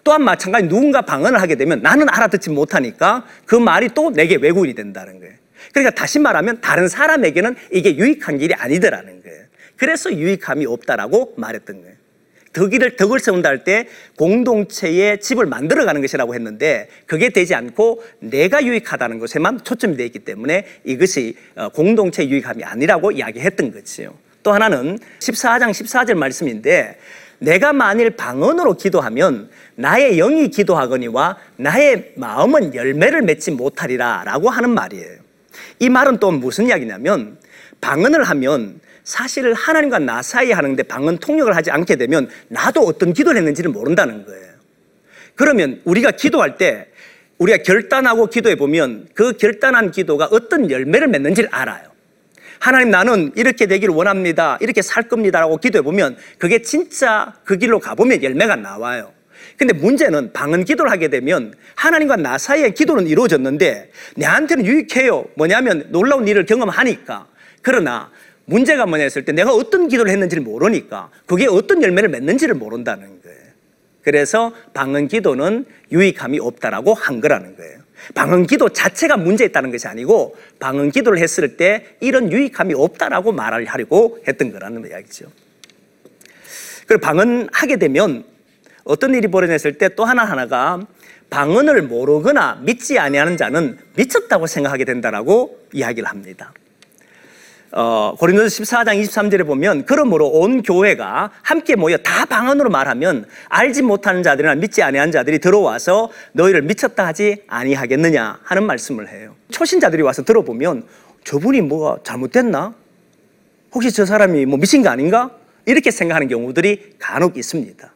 또한 0.04 0.24
마찬가지 0.24 0.68
누군가 0.68 1.02
방언을 1.02 1.42
하게 1.42 1.56
되면 1.56 1.82
나는 1.82 2.10
알아듣지 2.10 2.50
못하니까 2.50 3.26
그 3.46 3.56
말이 3.56 3.90
또 3.94 4.12
내게 4.12 4.36
외국인이 4.36 4.76
된다는 4.76 5.20
거예요. 5.20 5.34
그러니까 5.72 5.96
다시 5.96 6.20
말하면 6.20 6.62
다른 6.62 6.88
사람에게는 6.88 7.56
이게 7.72 7.96
유익한 7.96 8.38
길이 8.38 8.54
아니더라는 8.54 9.24
거예요. 9.24 9.44
그래서 9.78 10.14
유익함이 10.14 10.66
없다라고 10.66 11.34
말했던 11.38 11.82
거예요. 11.82 11.96
덕을, 12.54 12.96
덕을 12.96 13.20
세운다 13.20 13.50
할 13.50 13.64
때 13.64 13.88
공동체의 14.18 15.20
집을 15.22 15.46
만들어가는 15.46 16.02
것이라고 16.02 16.34
했는데 16.36 16.88
그게 17.06 17.30
되지 17.30 17.56
않고 17.56 18.04
내가 18.20 18.64
유익하다는 18.64 19.20
것에만 19.20 19.64
초점이 19.64 19.98
되어 19.98 20.06
있기 20.06 20.20
때문에 20.20 20.66
이것이 20.84 21.36
어, 21.56 21.70
공동체 21.70 22.28
유익함이 22.28 22.64
아니라고 22.64 23.12
이야기했던 23.12 23.72
거지요. 23.72 24.14
또 24.44 24.52
하나는 24.52 25.00
14장 25.20 25.72
14절 25.72 26.16
말씀인데 26.16 26.98
내가 27.40 27.74
만일 27.74 28.12
방언으로 28.12 28.76
기도하면 28.76 29.50
나의 29.76 30.18
영이 30.18 30.50
기도하거니와 30.50 31.38
나의 31.58 32.14
마음은 32.16 32.76
열매를 32.76 33.22
맺지 33.22 33.52
못하리라 33.52 34.24
라고 34.26 34.50
하는 34.50 34.70
말이에요. 34.70 35.24
이 35.80 35.90
말은 35.90 36.18
또 36.18 36.32
무슨 36.32 36.68
이야기냐면 36.68 37.38
방언을 37.82 38.24
하면 38.24 38.80
사실 39.04 39.54
하나님과 39.54 40.00
나 40.00 40.22
사이에 40.22 40.54
하는데 40.54 40.82
방언 40.84 41.18
통역을 41.18 41.56
하지 41.56 41.72
않게 41.72 41.96
되면 41.98 42.30
나도 42.48 42.82
어떤 42.82 43.14
기도를 43.14 43.38
했는지를 43.40 43.72
모른다는 43.72 44.26
거예요. 44.26 44.54
그러면 45.36 45.82
우리가 45.84 46.12
기도할 46.12 46.58
때 46.58 46.88
우리가 47.38 47.64
결단하고 47.64 48.28
기도해 48.28 48.56
보면 48.56 49.08
그 49.14 49.34
결단한 49.34 49.92
기도가 49.92 50.30
어떤 50.32 50.70
열매를 50.70 51.08
맺는지를 51.08 51.50
알아요. 51.52 51.92
하나님 52.60 52.92
나는 52.92 53.32
이렇게 53.36 53.66
되기를 53.66 53.94
원합니다. 53.94 54.58
이렇게 54.62 54.82
살 54.82 55.10
겁니다라고 55.10 55.58
기도해 55.58 55.82
보면 55.82 56.16
그게 56.38 56.62
진짜 56.62 57.34
그 57.44 57.58
길로 57.58 57.80
가보면 57.80 58.24
열매가 58.24 58.56
나와요. 58.56 59.12
근데 59.58 59.74
문제는 59.74 60.32
방언 60.32 60.64
기도를 60.64 60.90
하게 60.90 61.10
되면 61.10 61.54
하나님과 61.76 62.16
나 62.16 62.38
사이에 62.38 62.70
기도는 62.70 63.08
이루어졌는데 63.08 63.92
내한테는 64.16 64.66
유익해요. 64.66 65.26
뭐냐면 65.36 65.88
놀라운 65.90 66.28
일을 66.28 66.46
경험하니까. 66.46 67.28
그러나 67.62 68.10
문제가 68.46 68.86
뭐냐 68.86 69.04
했을 69.04 69.26
때 69.26 69.32
내가 69.32 69.54
어떤 69.54 69.88
기도를 69.88 70.12
했는지를 70.12 70.44
모르니까 70.44 71.10
그게 71.26 71.48
어떤 71.48 71.82
열매를 71.82 72.10
맺는지를 72.10 72.56
모른다는 72.56 73.22
거예요. 73.22 73.40
그래서 74.02 74.52
방언 74.74 75.08
기도는 75.08 75.66
유익함이 75.92 76.40
없다라고 76.40 76.94
한 76.94 77.22
거라는 77.22 77.56
거예요. 77.56 77.80
방언 78.14 78.48
기도 78.48 78.68
자체가 78.68 79.16
문제 79.16 79.46
있다는 79.46 79.72
것이 79.72 79.88
아니고 79.88 80.36
방언 80.60 80.92
기도를 80.92 81.20
했을 81.20 81.56
때 81.56 81.96
이런 82.02 82.32
유익함이 82.32 82.74
없다라고 82.74 83.32
말을 83.32 83.66
하려고 83.66 84.20
했던 84.28 84.52
거라는 84.52 84.90
이야기죠. 84.90 85.32
그리고 86.86 87.02
방언하게 87.02 87.78
되면 87.78 88.26
어떤 88.84 89.14
일이 89.16 89.28
벌어졌을 89.30 89.78
때 89.78 89.88
또 89.96 90.04
하나 90.04 90.26
하나가 90.26 90.82
방언을 91.30 91.84
모르거나 91.84 92.60
믿지 92.62 93.00
아니하는 93.00 93.38
자는 93.38 93.80
미쳤다고 93.96 94.48
생각하게 94.48 94.84
된다라고 94.86 95.58
이야기를 95.72 96.10
합니다. 96.10 96.54
어, 97.76 98.14
고린도서 98.20 98.48
14장 98.64 99.02
23절에 99.02 99.48
보면 99.48 99.86
그러므로 99.86 100.28
온 100.28 100.62
교회가 100.62 101.32
함께 101.42 101.76
모여 101.76 101.98
다 101.98 102.26
방언으로 102.26 102.70
말하면 102.70 103.26
알지 103.50 103.82
못하는 103.82 104.22
자들이나 104.22 104.56
믿지 104.56 104.84
아니한 104.84 105.12
자들이 105.12 105.40
들어와서 105.40 106.12
너희를 106.34 106.62
미쳤다 106.62 107.06
하지 107.08 107.38
아니하겠느냐 107.48 108.40
하는 108.44 108.66
말씀을 108.66 109.10
해요. 109.10 109.36
초신자들이 109.50 110.04
와서 110.04 110.24
들어보면 110.24 110.84
저분이 111.24 111.62
뭐가 111.62 111.98
잘못됐나? 112.04 112.76
혹시 113.74 113.92
저 113.92 114.06
사람이 114.06 114.46
뭐 114.46 114.60
미친 114.60 114.84
거 114.84 114.90
아닌가? 114.90 115.32
이렇게 115.66 115.90
생각하는 115.90 116.28
경우들이 116.28 116.98
간혹 117.00 117.38
있습니다. 117.38 117.93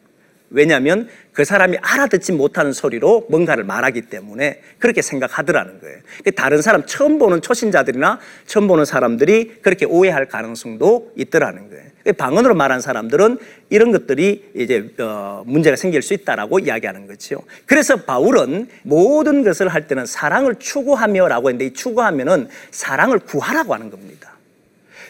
왜냐하면 0.49 1.07
그 1.33 1.45
사람이 1.45 1.77
알아듣지 1.81 2.31
못하는 2.31 2.71
소리로 2.71 3.27
뭔가를 3.29 3.63
말하기 3.63 4.03
때문에 4.03 4.61
그렇게 4.79 5.01
생각하더라는 5.01 5.79
거예요. 5.81 5.97
다른 6.35 6.61
사람 6.61 6.85
처음 6.85 7.19
보는 7.19 7.41
초신자들이나 7.41 8.19
처음 8.45 8.67
보는 8.67 8.85
사람들이 8.85 9.59
그렇게 9.61 9.85
오해할 9.85 10.27
가능성도 10.27 11.11
있더라는 11.15 11.69
거예요. 11.69 11.83
방언으로 12.17 12.55
말한 12.55 12.79
사람들은 12.79 13.37
이런 13.69 13.91
것들이 13.91 14.51
이제 14.55 14.89
어, 14.99 15.43
문제가 15.45 15.75
생길 15.75 16.01
수 16.01 16.13
있다라고 16.13 16.59
이야기하는 16.59 17.05
거죠. 17.05 17.41
그래서 17.65 17.97
바울은 17.97 18.69
모든 18.83 19.43
것을 19.43 19.67
할 19.67 19.87
때는 19.87 20.05
사랑을 20.05 20.55
추구하며라고 20.55 21.49
했는데 21.49 21.65
이 21.65 21.73
추구하면은 21.73 22.47
사랑을 22.71 23.19
구하라고 23.19 23.73
하는 23.73 23.89
겁니다. 23.89 24.36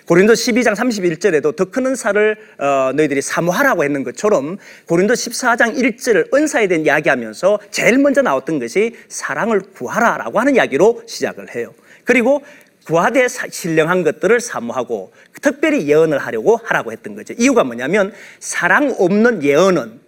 고린도 0.08 0.34
12장 0.34 0.74
31절에도 0.74 1.56
더 1.56 1.66
큰 1.66 1.86
은사를 1.88 2.38
어, 2.60 2.92
너희들이 2.96 3.22
사모하라고 3.22 3.84
했는 3.84 4.04
것처럼 4.06 4.58
고린도 4.88 5.14
14장 5.14 5.78
1절을 5.78 6.34
은사에 6.34 6.68
대한 6.68 6.86
이야기하면서 6.86 7.60
제일 7.72 7.98
먼저 7.98 8.22
나왔던 8.22 8.60
것이 8.60 8.96
사랑을 9.10 9.60
구하라라고 9.60 10.40
하는 10.40 10.56
이야기로 10.56 11.04
시작을 11.06 11.54
해요. 11.56 11.74
그리고 12.06 12.42
구하되 12.86 13.28
신령한 13.28 14.06
것들을 14.06 14.40
사모하고 14.40 15.12
특별히 15.42 15.90
예언을 15.90 16.20
하려고 16.20 16.58
하라고 16.64 16.94
했던 16.94 17.16
거죠. 17.16 17.34
이유가 17.38 17.66
뭐냐면 17.66 18.14
사랑 18.40 18.96
없는 18.98 19.44
예언은 19.44 20.00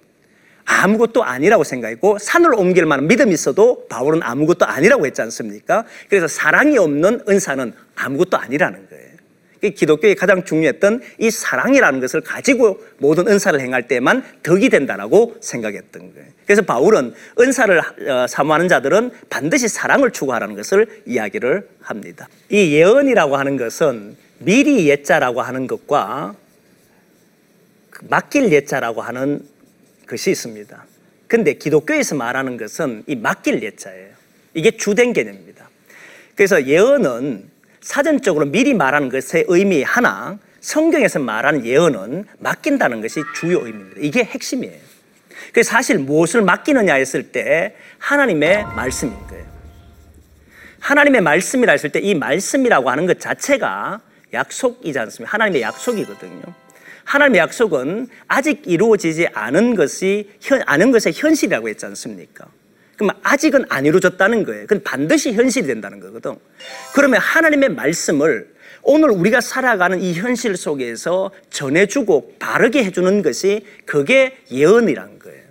아무것도 0.63 1.23
아니라고 1.25 1.65
생각했고 1.65 2.19
산을 2.19 2.53
옮길 2.53 2.85
만한 2.85 3.07
믿음이 3.07 3.33
있어도 3.33 3.85
바울은 3.89 4.23
아무것도 4.23 4.65
아니라고 4.65 5.05
했지 5.05 5.21
않습니까? 5.23 5.83
그래서 6.07 6.27
사랑이 6.29 6.77
없는 6.77 7.23
은사는 7.27 7.73
아무것도 7.95 8.38
아니라는 8.38 8.88
거예요. 8.88 9.08
기독교의 9.61 10.15
가장 10.15 10.43
중요했던 10.45 11.01
이 11.17 11.29
사랑이라는 11.29 11.99
것을 11.99 12.21
가지고 12.21 12.81
모든 12.97 13.27
은사를 13.27 13.59
행할 13.59 13.87
때만 13.87 14.23
덕이 14.43 14.69
된다라고 14.69 15.35
생각했던 15.41 16.13
거예요. 16.13 16.27
그래서 16.45 16.61
바울은 16.61 17.13
은사를 17.39 17.79
어, 17.79 18.27
사모하는 18.27 18.67
자들은 18.67 19.11
반드시 19.29 19.67
사랑을 19.67 20.11
추구하라는 20.11 20.55
것을 20.55 21.03
이야기를 21.05 21.67
합니다. 21.81 22.27
이 22.49 22.73
예언이라고 22.73 23.35
하는 23.35 23.57
것은 23.57 24.15
미리 24.39 24.87
예자라고 24.87 25.41
하는 25.41 25.67
것과 25.67 26.35
그 27.89 28.05
맡길 28.09 28.51
예자라고 28.51 29.01
하는 29.01 29.45
것이 30.07 30.31
있습니다. 30.31 30.85
근데 31.27 31.53
기독교에서 31.53 32.15
말하는 32.15 32.57
것은 32.57 33.03
이 33.05 33.15
맡길 33.15 33.61
예자예요. 33.61 34.09
이게 34.53 34.71
주된 34.71 35.13
개념입니다. 35.13 35.69
그래서 36.35 36.65
예언은 36.65 37.48
사전적으로 37.81 38.45
미리 38.45 38.73
말하는 38.73 39.09
것의 39.09 39.45
의미 39.47 39.83
하나, 39.83 40.37
성경에서 40.61 41.19
말하는 41.19 41.65
예언은 41.65 42.25
맡긴다는 42.39 43.01
것이 43.01 43.21
주요 43.35 43.65
의미입니다. 43.65 44.01
이게 44.01 44.23
핵심이에요. 44.23 44.89
그래서 45.53 45.71
사실 45.71 45.97
무엇을 45.97 46.41
맡기느냐 46.41 46.95
했을 46.95 47.31
때 47.31 47.75
하나님의 47.97 48.65
말씀인 48.75 49.13
거예요. 49.27 49.45
하나님의 50.79 51.21
말씀이라 51.21 51.71
했을 51.73 51.91
때 51.91 51.99
이 51.99 52.13
말씀이라고 52.15 52.89
하는 52.89 53.05
것 53.05 53.19
자체가 53.19 54.01
약속이지 54.33 54.99
않습니까? 54.99 55.33
하나님의 55.33 55.61
약속이거든요. 55.61 56.41
하나님의 57.03 57.39
약속은 57.39 58.07
아직 58.27 58.61
이루어지지 58.65 59.27
않은 59.33 59.75
것이 59.75 60.29
않은 60.65 60.91
것의 60.91 61.13
현실이라고 61.15 61.69
했지 61.69 61.85
않습니까? 61.87 62.45
그럼 62.99 63.12
아직은 63.23 63.63
안 63.69 63.85
이루어졌다는 63.85 64.43
거예요. 64.43 64.63
그건 64.67 64.83
반드시 64.83 65.31
현실이 65.31 65.65
된다는 65.67 66.01
거거든. 66.01 66.35
그러면 66.93 67.21
하나님의 67.21 67.69
말씀을 67.69 68.53
오늘 68.81 69.09
우리가 69.12 69.39
살아가는 69.39 70.01
이 70.01 70.13
현실 70.13 70.57
속에서 70.57 71.31
전해주고 71.49 72.35
바르게 72.39 72.83
해주는 72.83 73.21
것이 73.21 73.65
그게 73.85 74.38
예언이라는 74.51 75.17
거예요. 75.17 75.43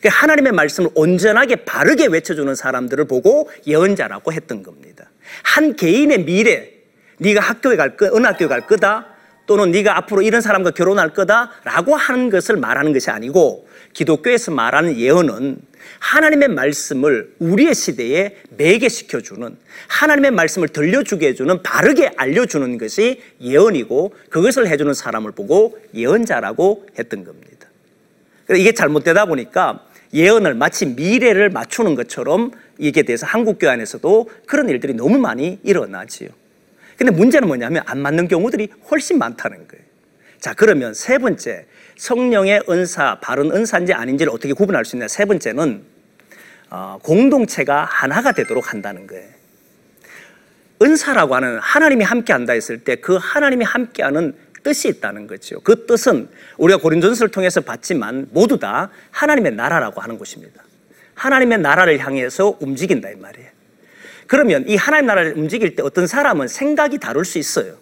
그러니까 0.00 0.10
하나님의 0.10 0.52
말씀을 0.52 0.90
온전하게 0.94 1.64
바르게 1.64 2.08
외쳐주는 2.08 2.54
사람들을 2.54 3.06
보고 3.06 3.50
예언자라고 3.66 4.34
했던 4.34 4.62
겁니다. 4.62 5.08
한 5.44 5.76
개인의 5.76 6.26
미래, 6.26 6.72
네가 7.16 7.40
학교에 7.40 7.76
갈 7.76 7.96
거, 7.96 8.10
어느 8.12 8.26
학교에 8.26 8.48
갈 8.48 8.66
거다, 8.66 9.06
또는 9.46 9.70
네가 9.70 9.96
앞으로 9.96 10.22
이런 10.22 10.40
사람과 10.40 10.70
결혼할 10.70 11.14
거다라고 11.14 11.96
하는 11.96 12.30
것을 12.30 12.56
말하는 12.56 12.92
것이 12.92 13.10
아니고 13.10 13.66
기독교에서 13.92 14.52
말하는 14.52 14.96
예언은 14.96 15.58
하나님의 15.98 16.48
말씀을 16.48 17.34
우리의 17.38 17.74
시대에 17.74 18.36
매개시켜주는 18.56 19.56
하나님의 19.88 20.30
말씀을 20.32 20.68
들려주게 20.68 21.28
해주는 21.28 21.62
바르게 21.62 22.12
알려주는 22.16 22.78
것이 22.78 23.22
예언이고 23.40 24.14
그것을 24.30 24.68
해주는 24.68 24.92
사람을 24.94 25.32
보고 25.32 25.78
예언자라고 25.94 26.86
했던 26.98 27.24
겁니다. 27.24 27.68
이게 28.50 28.72
잘못되다 28.72 29.26
보니까 29.26 29.86
예언을 30.14 30.54
마치 30.54 30.86
미래를 30.86 31.50
맞추는 31.50 31.94
것처럼 31.94 32.52
이게 32.78 33.02
돼서 33.02 33.26
한국교 33.26 33.68
안에서도 33.68 34.30
그런 34.46 34.68
일들이 34.68 34.94
너무 34.94 35.18
많이 35.18 35.58
일어나지요. 35.62 36.28
근데 36.96 37.12
문제는 37.12 37.48
뭐냐면 37.48 37.82
안 37.86 37.98
맞는 37.98 38.28
경우들이 38.28 38.68
훨씬 38.90 39.18
많다는 39.18 39.66
거예요. 39.68 39.84
자, 40.38 40.54
그러면 40.54 40.92
세 40.92 41.18
번째, 41.18 41.66
성령의 42.02 42.64
은사, 42.68 43.20
바른 43.20 43.52
은사인지 43.52 43.92
아닌지를 43.92 44.32
어떻게 44.32 44.52
구분할 44.52 44.84
수 44.84 44.96
있냐. 44.96 45.06
세 45.06 45.24
번째는 45.24 45.84
어, 46.68 46.98
공동체가 47.00 47.84
하나가 47.84 48.32
되도록 48.32 48.72
한다는 48.72 49.06
거예요. 49.06 49.28
은사라고 50.82 51.36
하는 51.36 51.60
하나님이 51.60 52.02
함께 52.02 52.32
한다 52.32 52.54
했을 52.54 52.78
때 52.82 52.96
그 52.96 53.18
하나님이 53.20 53.64
함께 53.64 54.02
하는 54.02 54.34
뜻이 54.64 54.88
있다는 54.88 55.28
거죠. 55.28 55.60
그 55.60 55.86
뜻은 55.86 56.28
우리가 56.56 56.80
고린전서를 56.80 57.30
통해서 57.30 57.60
봤지만 57.60 58.26
모두 58.32 58.58
다 58.58 58.90
하나님의 59.12 59.52
나라라고 59.52 60.00
하는 60.00 60.18
것입니다. 60.18 60.60
하나님의 61.14 61.58
나라를 61.58 62.00
향해서 62.00 62.56
움직인다 62.58 63.10
이 63.10 63.14
말이에요. 63.14 63.48
그러면 64.26 64.64
이 64.66 64.74
하나님 64.74 65.06
나라를 65.06 65.34
움직일 65.38 65.76
때 65.76 65.84
어떤 65.84 66.08
사람은 66.08 66.48
생각이 66.48 66.98
다를 66.98 67.24
수 67.24 67.38
있어요. 67.38 67.76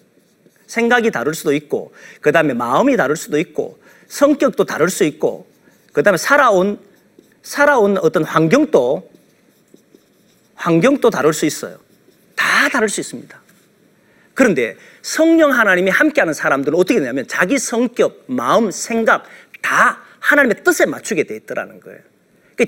생각이 0.67 1.11
다를 1.11 1.33
수도 1.33 1.55
있고, 1.55 1.95
그 2.21 2.33
다음에 2.33 2.53
마음이 2.53 2.97
다를 2.97 3.17
수도 3.17 3.39
있고, 3.39 3.80
성격도 4.11 4.65
다를 4.65 4.91
수 4.91 5.05
있고, 5.05 5.47
그 5.93 6.03
다음에 6.03 6.19
살아온, 6.19 6.79
살아온 7.43 7.97
어떤 7.99 8.25
환경도, 8.25 9.09
환경도 10.57 11.11
다를 11.11 11.33
수 11.33 11.47
있어요. 11.47 11.79
다 12.35 12.69
다를 12.69 12.89
수 12.89 13.01
있습니다. 13.01 13.41
그런데 14.35 14.77
성령 15.03 15.53
하나님이 15.53 15.91
함께하는 15.91 16.35
사람들은 16.35 16.77
어떻게 16.77 16.99
되냐면 16.99 17.27
자기 17.29 17.59
성격, 17.59 18.25
마음, 18.27 18.71
생각 18.71 19.25
다 19.63 20.01
하나님의 20.19 20.65
뜻에 20.65 20.87
맞추게 20.87 21.25
돼 21.25 21.37
있더라는 21.37 21.81
거예요. 21.81 22.01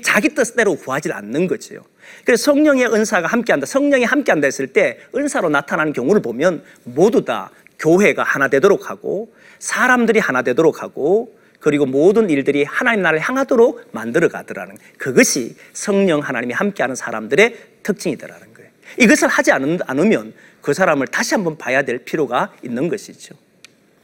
자기 0.01 0.29
뜻대로 0.29 0.75
구하지 0.75 1.11
않는 1.11 1.47
거지요. 1.47 1.85
그래서 2.25 2.45
성령의 2.45 2.91
은사가 2.91 3.27
함께한다. 3.27 3.67
성령이 3.67 4.05
함께한다 4.05 4.47
했을 4.47 4.67
때 4.67 4.97
은사로 5.15 5.49
나타나는 5.49 5.93
경우를 5.93 6.21
보면 6.21 6.63
모두 6.83 7.23
다 7.23 7.51
교회가 7.79 8.23
하나 8.23 8.47
되도록 8.47 8.89
하고 8.89 9.33
사람들이 9.59 10.19
하나 10.19 10.41
되도록 10.41 10.81
하고 10.81 11.37
그리고 11.59 11.85
모든 11.85 12.29
일들이 12.29 12.63
하나님 12.65 13.01
나라를 13.03 13.19
향하도록 13.19 13.89
만들어 13.91 14.27
가더라는 14.27 14.77
그것이 14.97 15.55
성령 15.71 16.19
하나님이 16.19 16.53
함께하는 16.53 16.95
사람들의 16.95 17.55
특징이더라는 17.83 18.53
거예요. 18.53 18.69
이것을 18.99 19.29
하지 19.29 19.51
않으면 19.51 20.33
그 20.61 20.73
사람을 20.73 21.07
다시 21.07 21.35
한번 21.35 21.57
봐야 21.57 21.83
될 21.83 21.99
필요가 21.99 22.53
있는 22.63 22.89
것이죠. 22.89 23.35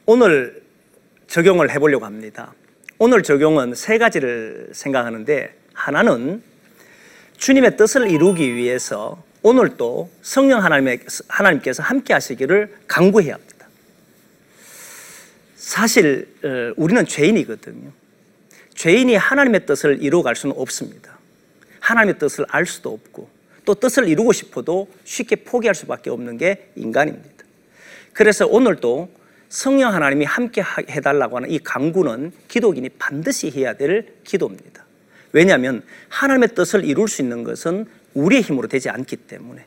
오늘 0.05 0.63
적용을 1.27 1.69
해보려고 1.71 2.05
합니다. 2.05 2.53
오늘 2.97 3.23
적용은 3.23 3.75
세 3.75 3.97
가지를 3.97 4.69
생각하는데 4.71 5.53
하나는 5.73 6.41
주님의 7.37 7.77
뜻을 7.77 8.09
이루기 8.09 8.55
위해서 8.55 9.21
오늘도 9.41 10.09
성령 10.21 10.61
하나님께서 10.63 11.83
함께 11.83 12.13
하시기를 12.13 12.75
강구해야 12.87 13.35
합니다. 13.35 13.58
사실 15.59 16.25
어, 16.41 16.73
우리는 16.77 17.05
죄인이거든요. 17.05 17.91
죄인이 18.75 19.13
하나님의 19.13 19.65
뜻을 19.65 20.01
이루어갈 20.01 20.35
수는 20.35 20.55
없습니다. 20.57 21.19
하나님의 21.81 22.17
뜻을 22.17 22.45
알 22.47 22.65
수도 22.65 22.93
없고 22.93 23.29
또 23.65 23.75
뜻을 23.75 24.07
이루고 24.07 24.31
싶어도 24.31 24.87
쉽게 25.03 25.35
포기할 25.35 25.75
수밖에 25.75 26.09
없는 26.09 26.37
게 26.37 26.71
인간입니다. 26.77 27.43
그래서 28.13 28.47
오늘도 28.47 29.09
성령 29.49 29.93
하나님이 29.93 30.23
함께 30.23 30.63
해달라고 30.89 31.35
하는 31.35 31.51
이 31.51 31.59
강구는 31.59 32.31
기독인이 32.47 32.87
반드시 32.97 33.51
해야 33.51 33.73
될 33.73 34.13
기도입니다. 34.23 34.85
왜냐하면 35.33 35.83
하나님의 36.07 36.55
뜻을 36.55 36.85
이룰 36.85 37.09
수 37.09 37.21
있는 37.21 37.43
것은 37.43 37.85
우리의 38.13 38.43
힘으로 38.43 38.69
되지 38.69 38.89
않기 38.89 39.17
때문에 39.17 39.65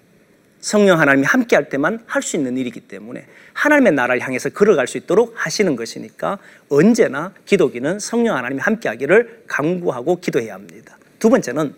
성령 0.62 1.00
하나님이 1.00 1.26
함께 1.26 1.56
할 1.56 1.68
때만 1.68 2.04
할 2.06 2.22
수 2.22 2.36
있는 2.36 2.56
일이기 2.56 2.80
때문에 2.80 3.26
하나님의 3.52 3.92
나라를 3.92 4.22
향해서 4.22 4.50
걸어갈 4.50 4.86
수 4.86 4.96
있도록 4.96 5.34
하시는 5.36 5.74
것이니까 5.76 6.38
언제나 6.68 7.34
기독인은 7.44 7.98
성령 7.98 8.36
하나님이 8.36 8.60
함께 8.60 8.88
하기를 8.88 9.42
강구하고 9.48 10.20
기도해야 10.20 10.54
합니다. 10.54 10.96
두 11.18 11.28
번째는 11.28 11.74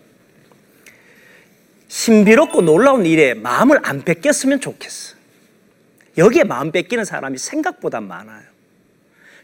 신비롭고 1.87 2.61
놀라운 2.61 3.05
일에 3.05 3.33
마음을 3.33 3.79
안 3.83 4.03
뺏겼으면 4.03 4.59
좋겠어. 4.61 5.15
여기에 6.17 6.43
마음 6.43 6.71
뺏기는 6.71 7.03
사람이 7.03 7.37
생각보다 7.39 8.01
많아요. 8.01 8.43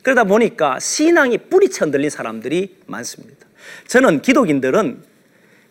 그러다 0.03 0.23
보니까 0.23 0.79
신앙이 0.79 1.37
뿌리쳐 1.49 1.85
흔들린 1.85 2.09
사람들이 2.09 2.77
많습니다. 2.85 3.47
저는 3.87 4.21
기독인들은 4.21 5.03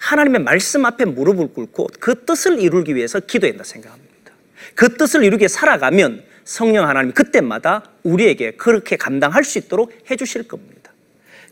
하나님의 0.01 0.43
말씀 0.43 0.85
앞에 0.87 1.05
무릎을 1.05 1.53
꿇고 1.53 1.89
그 2.01 2.25
뜻을 2.25 2.59
이루기 2.59 2.97
위해서 2.97 3.21
기도해야 3.21 3.53
한다 3.53 3.65
생각합니다. 3.65 4.33
그 4.75 4.97
뜻을 4.97 5.25
이루게 5.25 5.47
살아가면 5.47 6.25
성령 6.45 6.89
하나님이 6.89 7.13
그때마다 7.13 7.85
우리에게 8.03 8.53
그렇게 8.53 8.97
감당할 8.97 9.45
수 9.45 9.59
있도록 9.59 9.93
해주실 10.11 10.49
겁니다. 10.49 10.93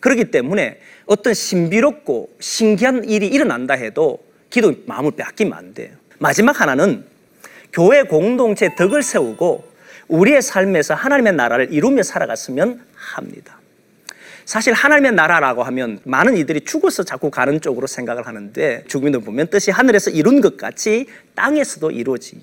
그렇기 0.01 0.31
때문에 0.31 0.81
어떤 1.07 1.35
신비롭고 1.35 2.31
신기한 2.41 3.05
일이 3.05 3.29
일어난다 3.29 3.75
해도 3.75 4.25
기도 4.51 4.75
마음을 4.87 5.13
빼앗기면 5.13 5.53
안 5.53 5.75
돼요. 5.75 5.91
마지막 6.19 6.61
하나는 6.61 7.05
교회 7.73 8.03
공동체 8.03 8.75
덕을 8.75 9.03
세우고 9.03 9.69
우리의 10.09 10.41
삶에서 10.41 10.95
하나님의 10.95 11.35
나라를 11.35 11.73
이루며 11.73 12.03
살아갔으면 12.03 12.83
합니다. 12.95 13.58
사실 14.49 14.73
하나님의 14.73 15.13
나라라고 15.13 15.63
하면 15.65 15.99
많은 16.05 16.39
이들이 16.39 16.63
죽어서 16.63 17.03
자꾸 17.03 17.31
가는 17.31 17.61
쪽으로 17.61 17.87
생각을 17.87 18.27
하는데 18.27 18.83
주민들 18.89 19.21
보면 19.21 19.49
뜻이 19.49 19.71
하늘에서 19.71 20.09
이룬 20.09 20.41
것 20.41 20.57
같이 20.57 21.07
땅에서도 21.35 21.91
이루어지기 21.91 22.41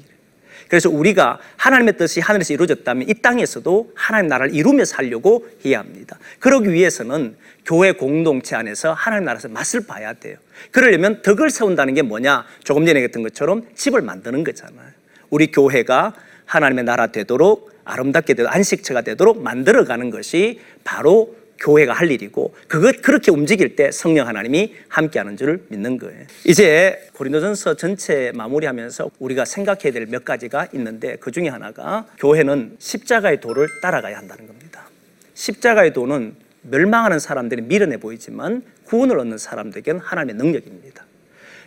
그래서 0.70 0.88
우리가 0.92 1.40
하나님의 1.58 1.98
뜻이 1.98 2.20
하늘에서 2.20 2.54
이루어졌다면 2.54 3.10
이 3.10 3.16
땅에서도 3.16 3.94
하나님 3.96 4.28
나라를 4.28 4.54
이루며 4.54 4.86
살려고 4.86 5.48
해야 5.66 5.80
합니다. 5.80 6.20
그러기 6.38 6.72
위해서는 6.72 7.38
교회 7.66 7.92
공동체 7.92 8.56
안에서 8.56 8.94
하나님 8.94 9.26
나라에서 9.26 9.48
맛을 9.48 9.88
봐야 9.88 10.14
돼요. 10.14 10.38
그러려면 10.70 11.24
덕을 11.24 11.50
세운다는 11.50 11.96
게 11.96 12.04
뭐냐? 12.04 12.46
조금 12.64 12.86
전에 12.86 13.02
했던 13.02 13.24
것처럼 13.24 13.64
집을 13.74 14.04
만드는 14.04 14.44
거잖아요. 14.44 14.90
우리 15.32 15.48
교회가 15.48 16.14
하나님의 16.46 16.84
나라 16.84 17.08
되도록 17.08 17.74
아름답게 17.84 18.36
되도록 18.36 18.54
안식처가 18.54 19.02
되도록 19.02 19.42
만들어가는 19.42 20.12
것이 20.12 20.62
바로 20.84 21.36
교회가 21.60 21.94
할 21.94 22.12
일이고 22.12 22.54
그것 22.68 23.02
그렇게 23.02 23.32
움직일 23.32 23.76
때 23.76 23.92
성령 23.92 24.28
하나님이 24.28 24.76
함께하는 24.90 25.38
줄 25.38 25.64
믿는 25.70 25.98
거예요. 25.98 26.26
이제 26.46 27.10
고린도전서 27.14 27.76
전체 27.76 28.32
마무리하면서 28.36 29.12
우리가 29.20 29.46
생각해야 29.46 29.92
될 29.94 30.06
몇 30.08 30.24
가지가 30.24 30.68
있는데 30.74 31.16
그 31.18 31.32
중에 31.32 31.48
하나가 31.50 32.06
교회는 32.20 32.76
십자가의 32.80 33.42
도를 33.42 33.68
따라가야 33.82 34.18
한다는 34.18 34.48
겁니다. 34.48 34.88
십자가의 35.34 35.94
도는 35.94 36.36
멸망하는 36.62 37.20
사람들이 37.20 37.62
미련해 37.64 37.98
보이지만 37.98 38.64
구원을 38.86 39.20
얻는 39.20 39.38
사람들에게는 39.38 40.00
하나님의 40.00 40.36
능력입니다. 40.36 41.06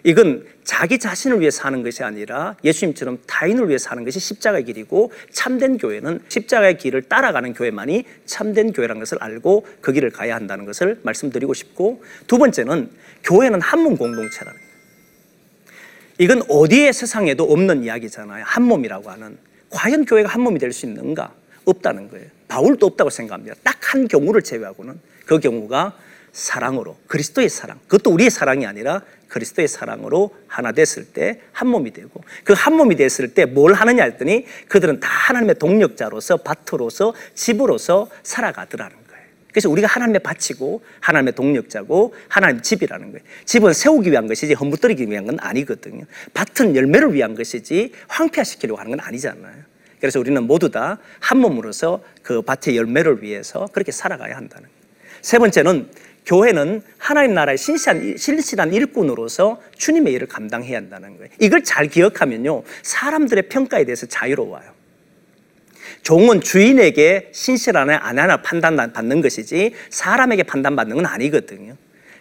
이건 0.05 0.47
자기 0.65 0.99
자신을 0.99 1.41
위해 1.41 1.51
사는 1.51 1.83
것이 1.83 2.03
아니라 2.03 2.57
예수님처럼 2.65 3.19
타인을 3.27 3.69
위해 3.69 3.79
사는 3.79 4.05
것이 4.05 4.21
십자가의 4.21 4.65
길이고 4.65 5.13
참된 5.31 5.79
교회는 5.79 6.21
십자가의 6.29 6.79
길을 6.79 7.03
따라가는 7.03 7.55
교회만이 7.55 8.05
참된 8.27 8.73
교회라는 8.73 9.01
것을 9.01 9.19
알고 9.21 9.67
그 9.81 9.93
길을 9.93 10.11
가야 10.11 10.35
한다는 10.35 10.65
것을 10.67 11.01
말씀드리고 11.03 11.55
싶고 11.55 12.03
두 12.27 12.39
번째는 12.39 12.91
교회는 13.25 13.61
한몸 13.61 13.97
공동체라는 13.97 14.59
거예요. 14.59 14.69
이건 16.19 16.43
어디에 16.49 16.93
세상에도 16.93 17.45
없는 17.45 17.85
이야기잖아요. 17.85 18.45
한 18.47 18.63
몸이라고 18.65 19.11
하는. 19.11 19.39
과연 19.71 20.05
교회가 20.05 20.29
한 20.29 20.41
몸이 20.41 20.59
될 20.59 20.73
수 20.73 20.87
있는가? 20.87 21.33
없다는 21.65 22.09
거예요. 22.09 22.27
바울도 22.49 22.87
없다고 22.87 23.11
생각합니다. 23.11 23.55
딱 23.63 23.79
한 23.89 24.07
경우를 24.07 24.43
제외하고는 24.43 25.01
그 25.25 25.39
경우가 25.41 25.97
사랑으로 26.33 26.97
그리스도의 27.07 27.49
사랑 27.49 27.79
그것도 27.89 28.11
우리의 28.11 28.31
사랑이 28.31 28.67
아니라 28.67 29.03
그리스도의 29.29 29.69
사랑으로 29.69 30.35
하나 30.47 30.73
됐을 30.73 31.05
때 31.05 31.41
한 31.53 31.69
몸이 31.69 31.93
되고 31.93 32.23
그 32.45 32.53
한 32.55 32.75
몸이 32.75 32.97
됐을 32.97 33.35
때 33.35 33.45
뭘 33.45 33.75
하느냐 33.75 34.05
했더니 34.05 34.47
그들은 34.69 35.01
다 35.01 35.09
하나님의 35.09 35.57
동력자로서 35.57 36.39
밭으로서 36.39 37.15
집으로서 37.35 38.09
살아가더라는 38.23 38.97
거예요. 39.09 39.23
그래서 39.53 39.69
우리가 39.71 39.87
하나님의 39.89 40.21
밭이고 40.23 40.83
하나님의 41.01 41.35
동력자고 41.35 42.15
하나님 42.29 42.63
집이라는 42.63 43.13
거예요. 43.13 43.25
집은 43.45 43.73
세우기 43.73 44.11
위한 44.11 44.27
것이지 44.27 44.55
험부뜨리기 44.55 45.11
위한 45.11 45.27
건 45.27 45.39
아니거든요. 45.41 46.05
밭은 46.35 46.77
열매를 46.77 47.13
위한 47.15 47.35
것이지 47.35 47.93
황폐화시키려고 48.09 48.79
하는 48.79 48.91
건 48.97 49.01
아니잖아요. 49.01 49.55
그래서 50.01 50.21
우리는 50.21 50.41
모두 50.45 50.71
다 50.71 50.99
한 51.21 51.39
몸으로서 51.39 52.03
그 52.23 52.43
밭의 52.43 52.77
열매를 52.77 53.23
위해서 53.23 53.69
그렇게 53.73 53.91
살아가야 53.91 54.37
한다는 54.37 54.69
거예요. 54.69 54.79
세 55.23 55.39
번째는 55.39 55.91
교회는 56.29 56.83
하나님 56.99 57.33
나라의 57.33 57.57
신실한, 57.57 58.17
신실한 58.19 58.75
일꾼으로서 58.75 59.63
주님의 59.79 60.13
일을 60.13 60.27
감당해야 60.29 60.77
한다는 60.77 61.17
거예요. 61.17 61.31
이걸 61.41 61.65
잘 61.65 61.89
기억하면요. 61.89 62.65
사람들의 62.83 63.49
평가에 63.49 63.85
대해서 63.85 64.05
자유로워요. 64.07 64.77
종은 66.03 66.43
주인에게 66.43 67.31
신실하나 67.33 68.01
안 68.03 68.19
하나 68.19 68.43
판단받는 68.43 69.23
것이지 69.23 69.75
사람에게 69.89 70.43
판단받는 70.43 70.97
건 70.97 71.07
아니거든요. 71.07 71.77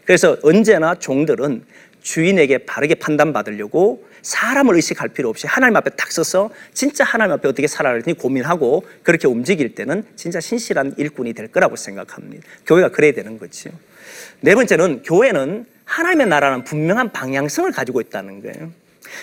그래서 0.06 0.38
언제나 0.42 0.96
종들은 0.96 1.66
주인에게 2.02 2.60
바르게 2.60 2.96
판단받으려고 2.96 4.08
사람을 4.22 4.76
의식할 4.76 5.10
필요 5.10 5.28
없이 5.28 5.48
하나님 5.48 5.76
앞에 5.76 5.90
딱 5.92 6.14
서서 6.14 6.50
진짜 6.74 7.04
하나님 7.04 7.34
앞에 7.34 7.50
어떻게 7.50 7.68
살아야 7.68 7.94
할지 7.94 8.14
고민하고 8.14 8.86
그렇게 9.04 9.28
움직일 9.28 9.76
때는 9.76 10.06
진짜 10.16 10.40
신실한 10.40 10.96
일꾼이 10.98 11.34
될 11.34 11.50
거라고 11.50 11.76
생각합니다. 11.76 12.48
교회가 12.66 12.90
그래야 12.90 13.12
되는 13.12 13.38
거죠. 13.38 13.70
네 14.42 14.56
번째는 14.56 15.04
교회는 15.04 15.66
하나님의 15.86 16.28
나라는 16.28 16.64
분명한 16.64 17.12
방향성을 17.12 17.72
가지고 17.72 18.02
있다는 18.02 18.42
거예요. 18.42 18.72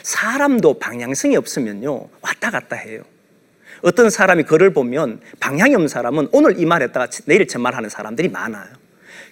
사람도 0.02 0.78
방향성이 0.78 1.36
없으면요, 1.36 2.08
왔다 2.22 2.50
갔다 2.50 2.76
해요. 2.76 3.02
어떤 3.82 4.08
사람이 4.08 4.44
글을 4.44 4.72
보면 4.72 5.20
방향이 5.40 5.74
없는 5.74 5.88
사람은 5.88 6.28
오늘 6.32 6.58
이 6.58 6.64
말 6.64 6.82
했다가 6.82 7.08
내일 7.26 7.46
저 7.46 7.58
말하는 7.58 7.90
사람들이 7.90 8.28
많아요. 8.28 8.66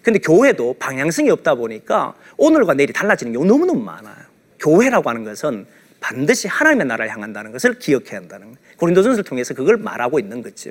근데 0.03 0.19
교회도 0.19 0.77
방향성이 0.79 1.31
없다 1.31 1.55
보니까 1.55 2.15
오늘과 2.37 2.75
내일이 2.75 2.93
달라지는 2.93 3.33
경우 3.33 3.47
너무너무 3.47 3.83
많아요. 3.83 4.17
교회라고 4.59 5.09
하는 5.09 5.25
것은 5.25 5.67
반드시 6.01 6.49
하나님의 6.49 6.87
나라를 6.87 7.11
향한다는 7.13 7.53
것을 7.53 7.79
기억해야 7.79 8.19
한다는 8.21 8.49
거예요. 8.49 8.59
고린도전서를 8.77 9.25
통해서 9.25 9.55
그걸 9.55 9.77
말하고 9.79 10.19
있는 10.19 10.43
거죠. 10.43 10.71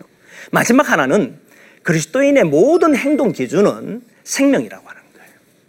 마지막 0.51 0.89
하나는 0.89 1.39
그리스도인의 1.83 2.43
모든 2.43 2.95
행동 2.95 3.31
기준은 3.31 4.01
생명이라고 4.23 4.87
하는. 4.87 4.90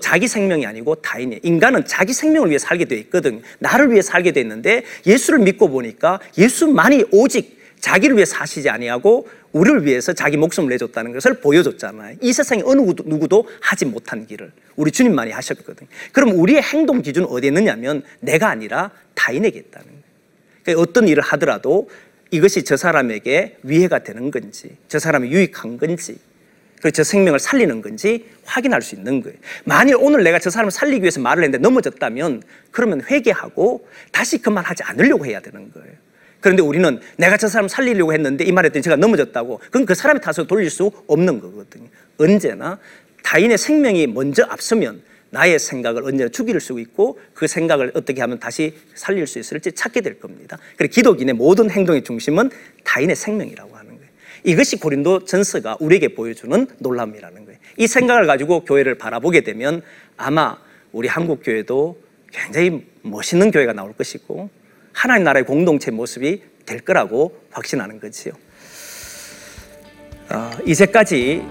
자기 0.02 0.28
생명이 0.28 0.66
아니고 0.66 0.96
타인이 0.96 1.40
인간은 1.42 1.86
자기 1.86 2.12
생명을 2.12 2.50
위해 2.50 2.58
살게 2.58 2.84
되어 2.84 2.98
있거든. 2.98 3.40
나를 3.60 3.92
위해 3.92 4.02
살게 4.02 4.32
되어 4.32 4.42
있는데 4.42 4.82
예수를 5.06 5.38
믿고 5.38 5.68
보니까 5.68 6.20
예수만이 6.36 7.06
오직 7.12 7.62
자기를 7.80 8.16
위해 8.16 8.26
사시지 8.26 8.68
아니하고 8.68 9.28
우리를 9.52 9.86
위해서 9.86 10.12
자기 10.12 10.36
목숨을 10.36 10.70
내줬다는 10.70 11.12
것을 11.12 11.40
보여줬잖아요. 11.40 12.16
이 12.20 12.32
세상에 12.32 12.62
어느 12.64 12.80
누구도 12.80 13.48
하지 13.60 13.84
못한 13.84 14.26
길을 14.26 14.52
우리 14.76 14.90
주님만이 14.90 15.30
하셨거든요. 15.30 15.88
그럼 16.12 16.38
우리의 16.38 16.62
행동 16.62 17.00
기준은 17.00 17.28
어디에 17.28 17.48
있느냐면 17.48 18.02
내가 18.20 18.48
아니라 18.48 18.90
타인에게 19.14 19.58
있다는 19.58 19.86
거예요. 19.86 20.02
그러니까 20.64 20.82
어떤 20.82 21.08
일을 21.08 21.22
하더라도 21.22 21.88
이것이 22.30 22.64
저 22.64 22.76
사람에게 22.76 23.58
위해가 23.62 24.00
되는 24.00 24.30
건지, 24.30 24.76
저 24.88 24.98
사람이 24.98 25.30
유익한 25.30 25.78
건지, 25.78 26.16
그저 26.82 27.04
생명을 27.04 27.38
살리는 27.38 27.80
건지 27.80 28.26
확인할 28.44 28.82
수 28.82 28.96
있는 28.96 29.22
거예요. 29.22 29.38
만일 29.64 29.94
오늘 29.98 30.24
내가 30.24 30.40
저 30.40 30.50
사람을 30.50 30.72
살리기 30.72 31.02
위해서 31.02 31.20
말을 31.20 31.44
했는데 31.44 31.62
넘어졌다면 31.62 32.42
그러면 32.72 33.02
회개하고 33.08 33.86
다시 34.10 34.38
그 34.42 34.50
말 34.50 34.64
하지 34.64 34.82
않으려고 34.82 35.24
해야 35.24 35.40
되는 35.40 35.70
거예요. 35.72 35.92
그런데 36.40 36.60
우리는 36.60 37.00
내가 37.16 37.36
저 37.36 37.46
사람 37.46 37.68
살리려고 37.68 38.12
했는데 38.12 38.44
이 38.44 38.50
말했더니 38.50 38.82
제가 38.82 38.96
넘어졌다고. 38.96 39.58
그건 39.58 39.86
그 39.86 39.94
사람의 39.94 40.20
탓을 40.20 40.48
돌릴 40.48 40.68
수 40.70 40.90
없는 41.06 41.40
거거든요. 41.40 41.88
언제나 42.18 42.78
타인의 43.22 43.56
생명이 43.56 44.08
먼저 44.08 44.44
앞서면 44.48 45.02
나의 45.30 45.60
생각을 45.60 46.04
언제나 46.04 46.28
죽일 46.28 46.58
수 46.60 46.78
있고 46.80 47.18
그 47.32 47.46
생각을 47.46 47.92
어떻게 47.94 48.20
하면 48.20 48.40
다시 48.40 48.74
살릴 48.94 49.26
수 49.28 49.38
있을지 49.38 49.70
찾게 49.72 50.00
될 50.00 50.18
겁니다. 50.18 50.58
그래서 50.76 50.92
기독인의 50.92 51.34
모든 51.34 51.70
행동의 51.70 52.02
중심은 52.02 52.50
타인의 52.82 53.14
생명이라고 53.14 53.70
거예요. 53.70 53.81
이것이 54.44 54.76
고린도 54.76 55.24
전서가 55.24 55.76
우리에게 55.80 56.14
보여주는 56.14 56.66
놀람이라는 56.78 57.44
거예요. 57.44 57.58
이 57.76 57.86
생각을 57.86 58.26
가지고 58.26 58.64
교회를 58.64 58.96
바라보게 58.96 59.42
되면 59.42 59.82
아마 60.16 60.58
우리 60.92 61.08
한국 61.08 61.42
교회도 61.44 61.98
굉장히 62.32 62.86
멋있는 63.02 63.50
교회가 63.50 63.72
나올 63.72 63.92
것이고 63.92 64.50
하나님 64.92 65.24
나라의 65.24 65.44
공동체 65.44 65.90
모습이 65.90 66.42
될 66.66 66.80
거라고 66.80 67.40
확신하는 67.50 68.00
거지요. 68.00 68.32
어, 70.30 70.50
이제까지 70.64 71.42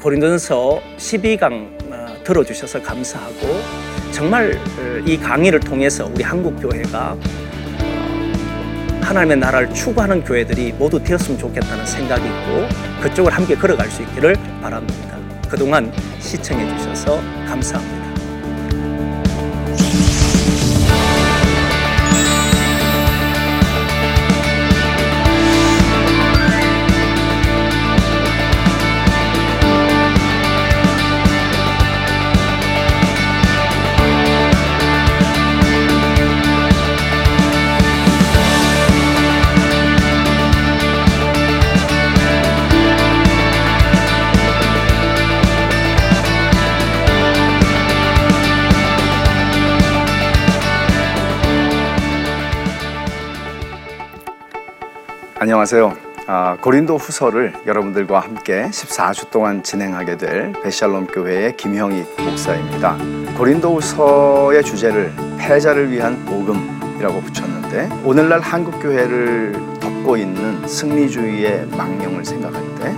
고린도전서 0.00 0.82
12강 0.96 1.92
어, 1.92 2.24
들어주셔서 2.24 2.82
감사하고 2.82 3.46
정말 4.12 4.52
어, 4.52 5.02
이 5.06 5.18
강의를 5.18 5.60
통해서 5.60 6.06
우리 6.06 6.22
한국 6.22 6.60
교회가 6.60 7.12
어, 7.12 7.47
하나님의 9.08 9.38
나라를 9.38 9.72
추구하는 9.72 10.22
교회들이 10.22 10.72
모두 10.72 11.02
되었으면 11.02 11.38
좋겠다는 11.38 11.86
생각이 11.86 12.22
있고 12.26 12.68
그쪽을 13.02 13.32
함께 13.32 13.54
걸어갈 13.54 13.90
수 13.90 14.02
있기를 14.02 14.36
바랍니다. 14.60 15.16
그동안 15.48 15.90
시청해 16.20 16.76
주셔서 16.76 17.18
감사합니다. 17.46 17.97
안녕하세요. 55.48 55.96
아, 56.26 56.58
고린도 56.60 56.98
후서를 56.98 57.54
여러분들과 57.66 58.20
함께 58.20 58.68
14주 58.70 59.30
동안 59.30 59.62
진행하게 59.62 60.18
될 60.18 60.52
베샬롬 60.62 61.06
교회의 61.06 61.56
김형익 61.56 62.06
목사입니다. 62.22 62.98
고린도 63.34 63.76
후서의 63.76 64.62
주제를 64.62 65.10
패자를 65.38 65.90
위한 65.90 66.22
복음이라고 66.26 67.22
붙였는데 67.22 67.88
오늘날 68.04 68.40
한국 68.40 68.78
교회를 68.78 69.54
덮고 69.80 70.18
있는 70.18 70.68
승리주의의 70.68 71.68
망령을 71.68 72.26
생각할 72.26 72.62
때 72.74 72.94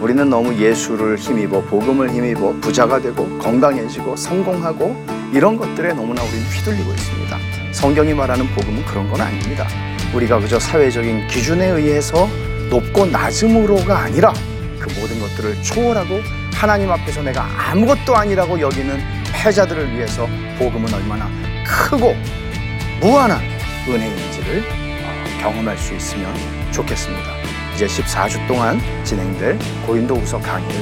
우리는 0.00 0.28
너무 0.28 0.52
예수를 0.56 1.16
힘입어 1.16 1.62
복음을 1.62 2.10
힘입어 2.10 2.54
부자가 2.60 2.98
되고 3.00 3.28
건강해지고 3.38 4.16
성공하고 4.16 4.96
이런 5.32 5.56
것들에 5.56 5.92
너무나 5.92 6.20
우리는 6.24 6.44
휘둘리고 6.48 6.90
있습니다. 6.90 7.38
성경이 7.70 8.12
말하는 8.12 8.44
복음은 8.56 8.84
그런 8.86 9.08
건 9.08 9.20
아닙니다. 9.20 9.68
우리가 10.14 10.38
그저 10.40 10.58
사회적인 10.58 11.26
기준에 11.28 11.66
의해서 11.68 12.28
높고 12.70 13.06
낮음으로가 13.06 13.98
아니라 13.98 14.32
그 14.78 14.88
모든 15.00 15.20
것들을 15.20 15.62
초월하고 15.62 16.20
하나님 16.54 16.90
앞에서 16.90 17.22
내가 17.22 17.46
아무것도 17.70 18.14
아니라고 18.14 18.60
여기는 18.60 19.00
패자들을 19.32 19.94
위해서 19.94 20.28
복음은 20.58 20.92
얼마나 20.92 21.28
크고 21.66 22.14
무한한 23.00 23.40
은혜인지를 23.88 24.60
어, 24.60 25.40
경험할 25.40 25.76
수 25.76 25.94
있으면 25.94 26.32
좋겠습니다. 26.70 27.30
이제 27.74 27.86
14주 27.86 28.46
동안 28.46 28.80
진행될 29.04 29.58
고린도후서 29.86 30.38
강의를 30.40 30.80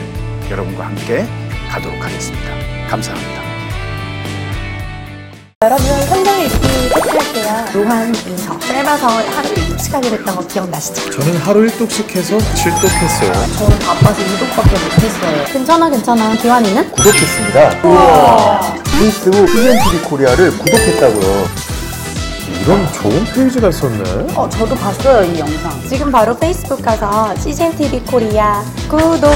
여러분과 0.50 0.86
함께 0.86 1.24
가도록 1.70 2.02
하겠습니다. 2.04 2.50
감사합니다. 2.88 3.40
요. 7.80 7.84
요한일서 7.84 8.58
짧아서 8.60 9.06
하루 9.08 9.48
일찍 9.48 9.94
하게 9.94 10.10
됐던 10.10 10.36
거 10.36 10.46
기억나시죠? 10.46 11.10
저는 11.10 11.36
하루 11.38 11.66
1독씩 11.66 12.10
해서 12.10 12.36
7독했어요. 12.36 13.58
저는 13.58 13.78
바빠서 13.78 14.22
2독밖에 14.22 14.72
못했어요. 14.72 15.44
괜찮아 15.52 15.88
괜찮아. 15.90 16.34
기환이는? 16.36 16.90
구독했습니다. 16.92 17.82
페이스북 18.98 19.34
CGN 19.48 19.78
TV 19.78 19.98
코리아를 20.04 20.50
구독했다고요. 20.58 21.70
이런 22.62 22.92
좋은 22.92 23.24
페이지가 23.32 23.68
있었네. 23.70 24.34
어 24.34 24.48
저도 24.48 24.74
봤어요 24.74 25.22
이 25.32 25.38
영상. 25.38 25.72
지금 25.88 26.12
바로 26.12 26.36
페이스북 26.36 26.82
가서 26.82 27.34
CGN 27.36 27.74
TV 27.76 28.00
코리아 28.00 28.62
구독. 28.88 29.34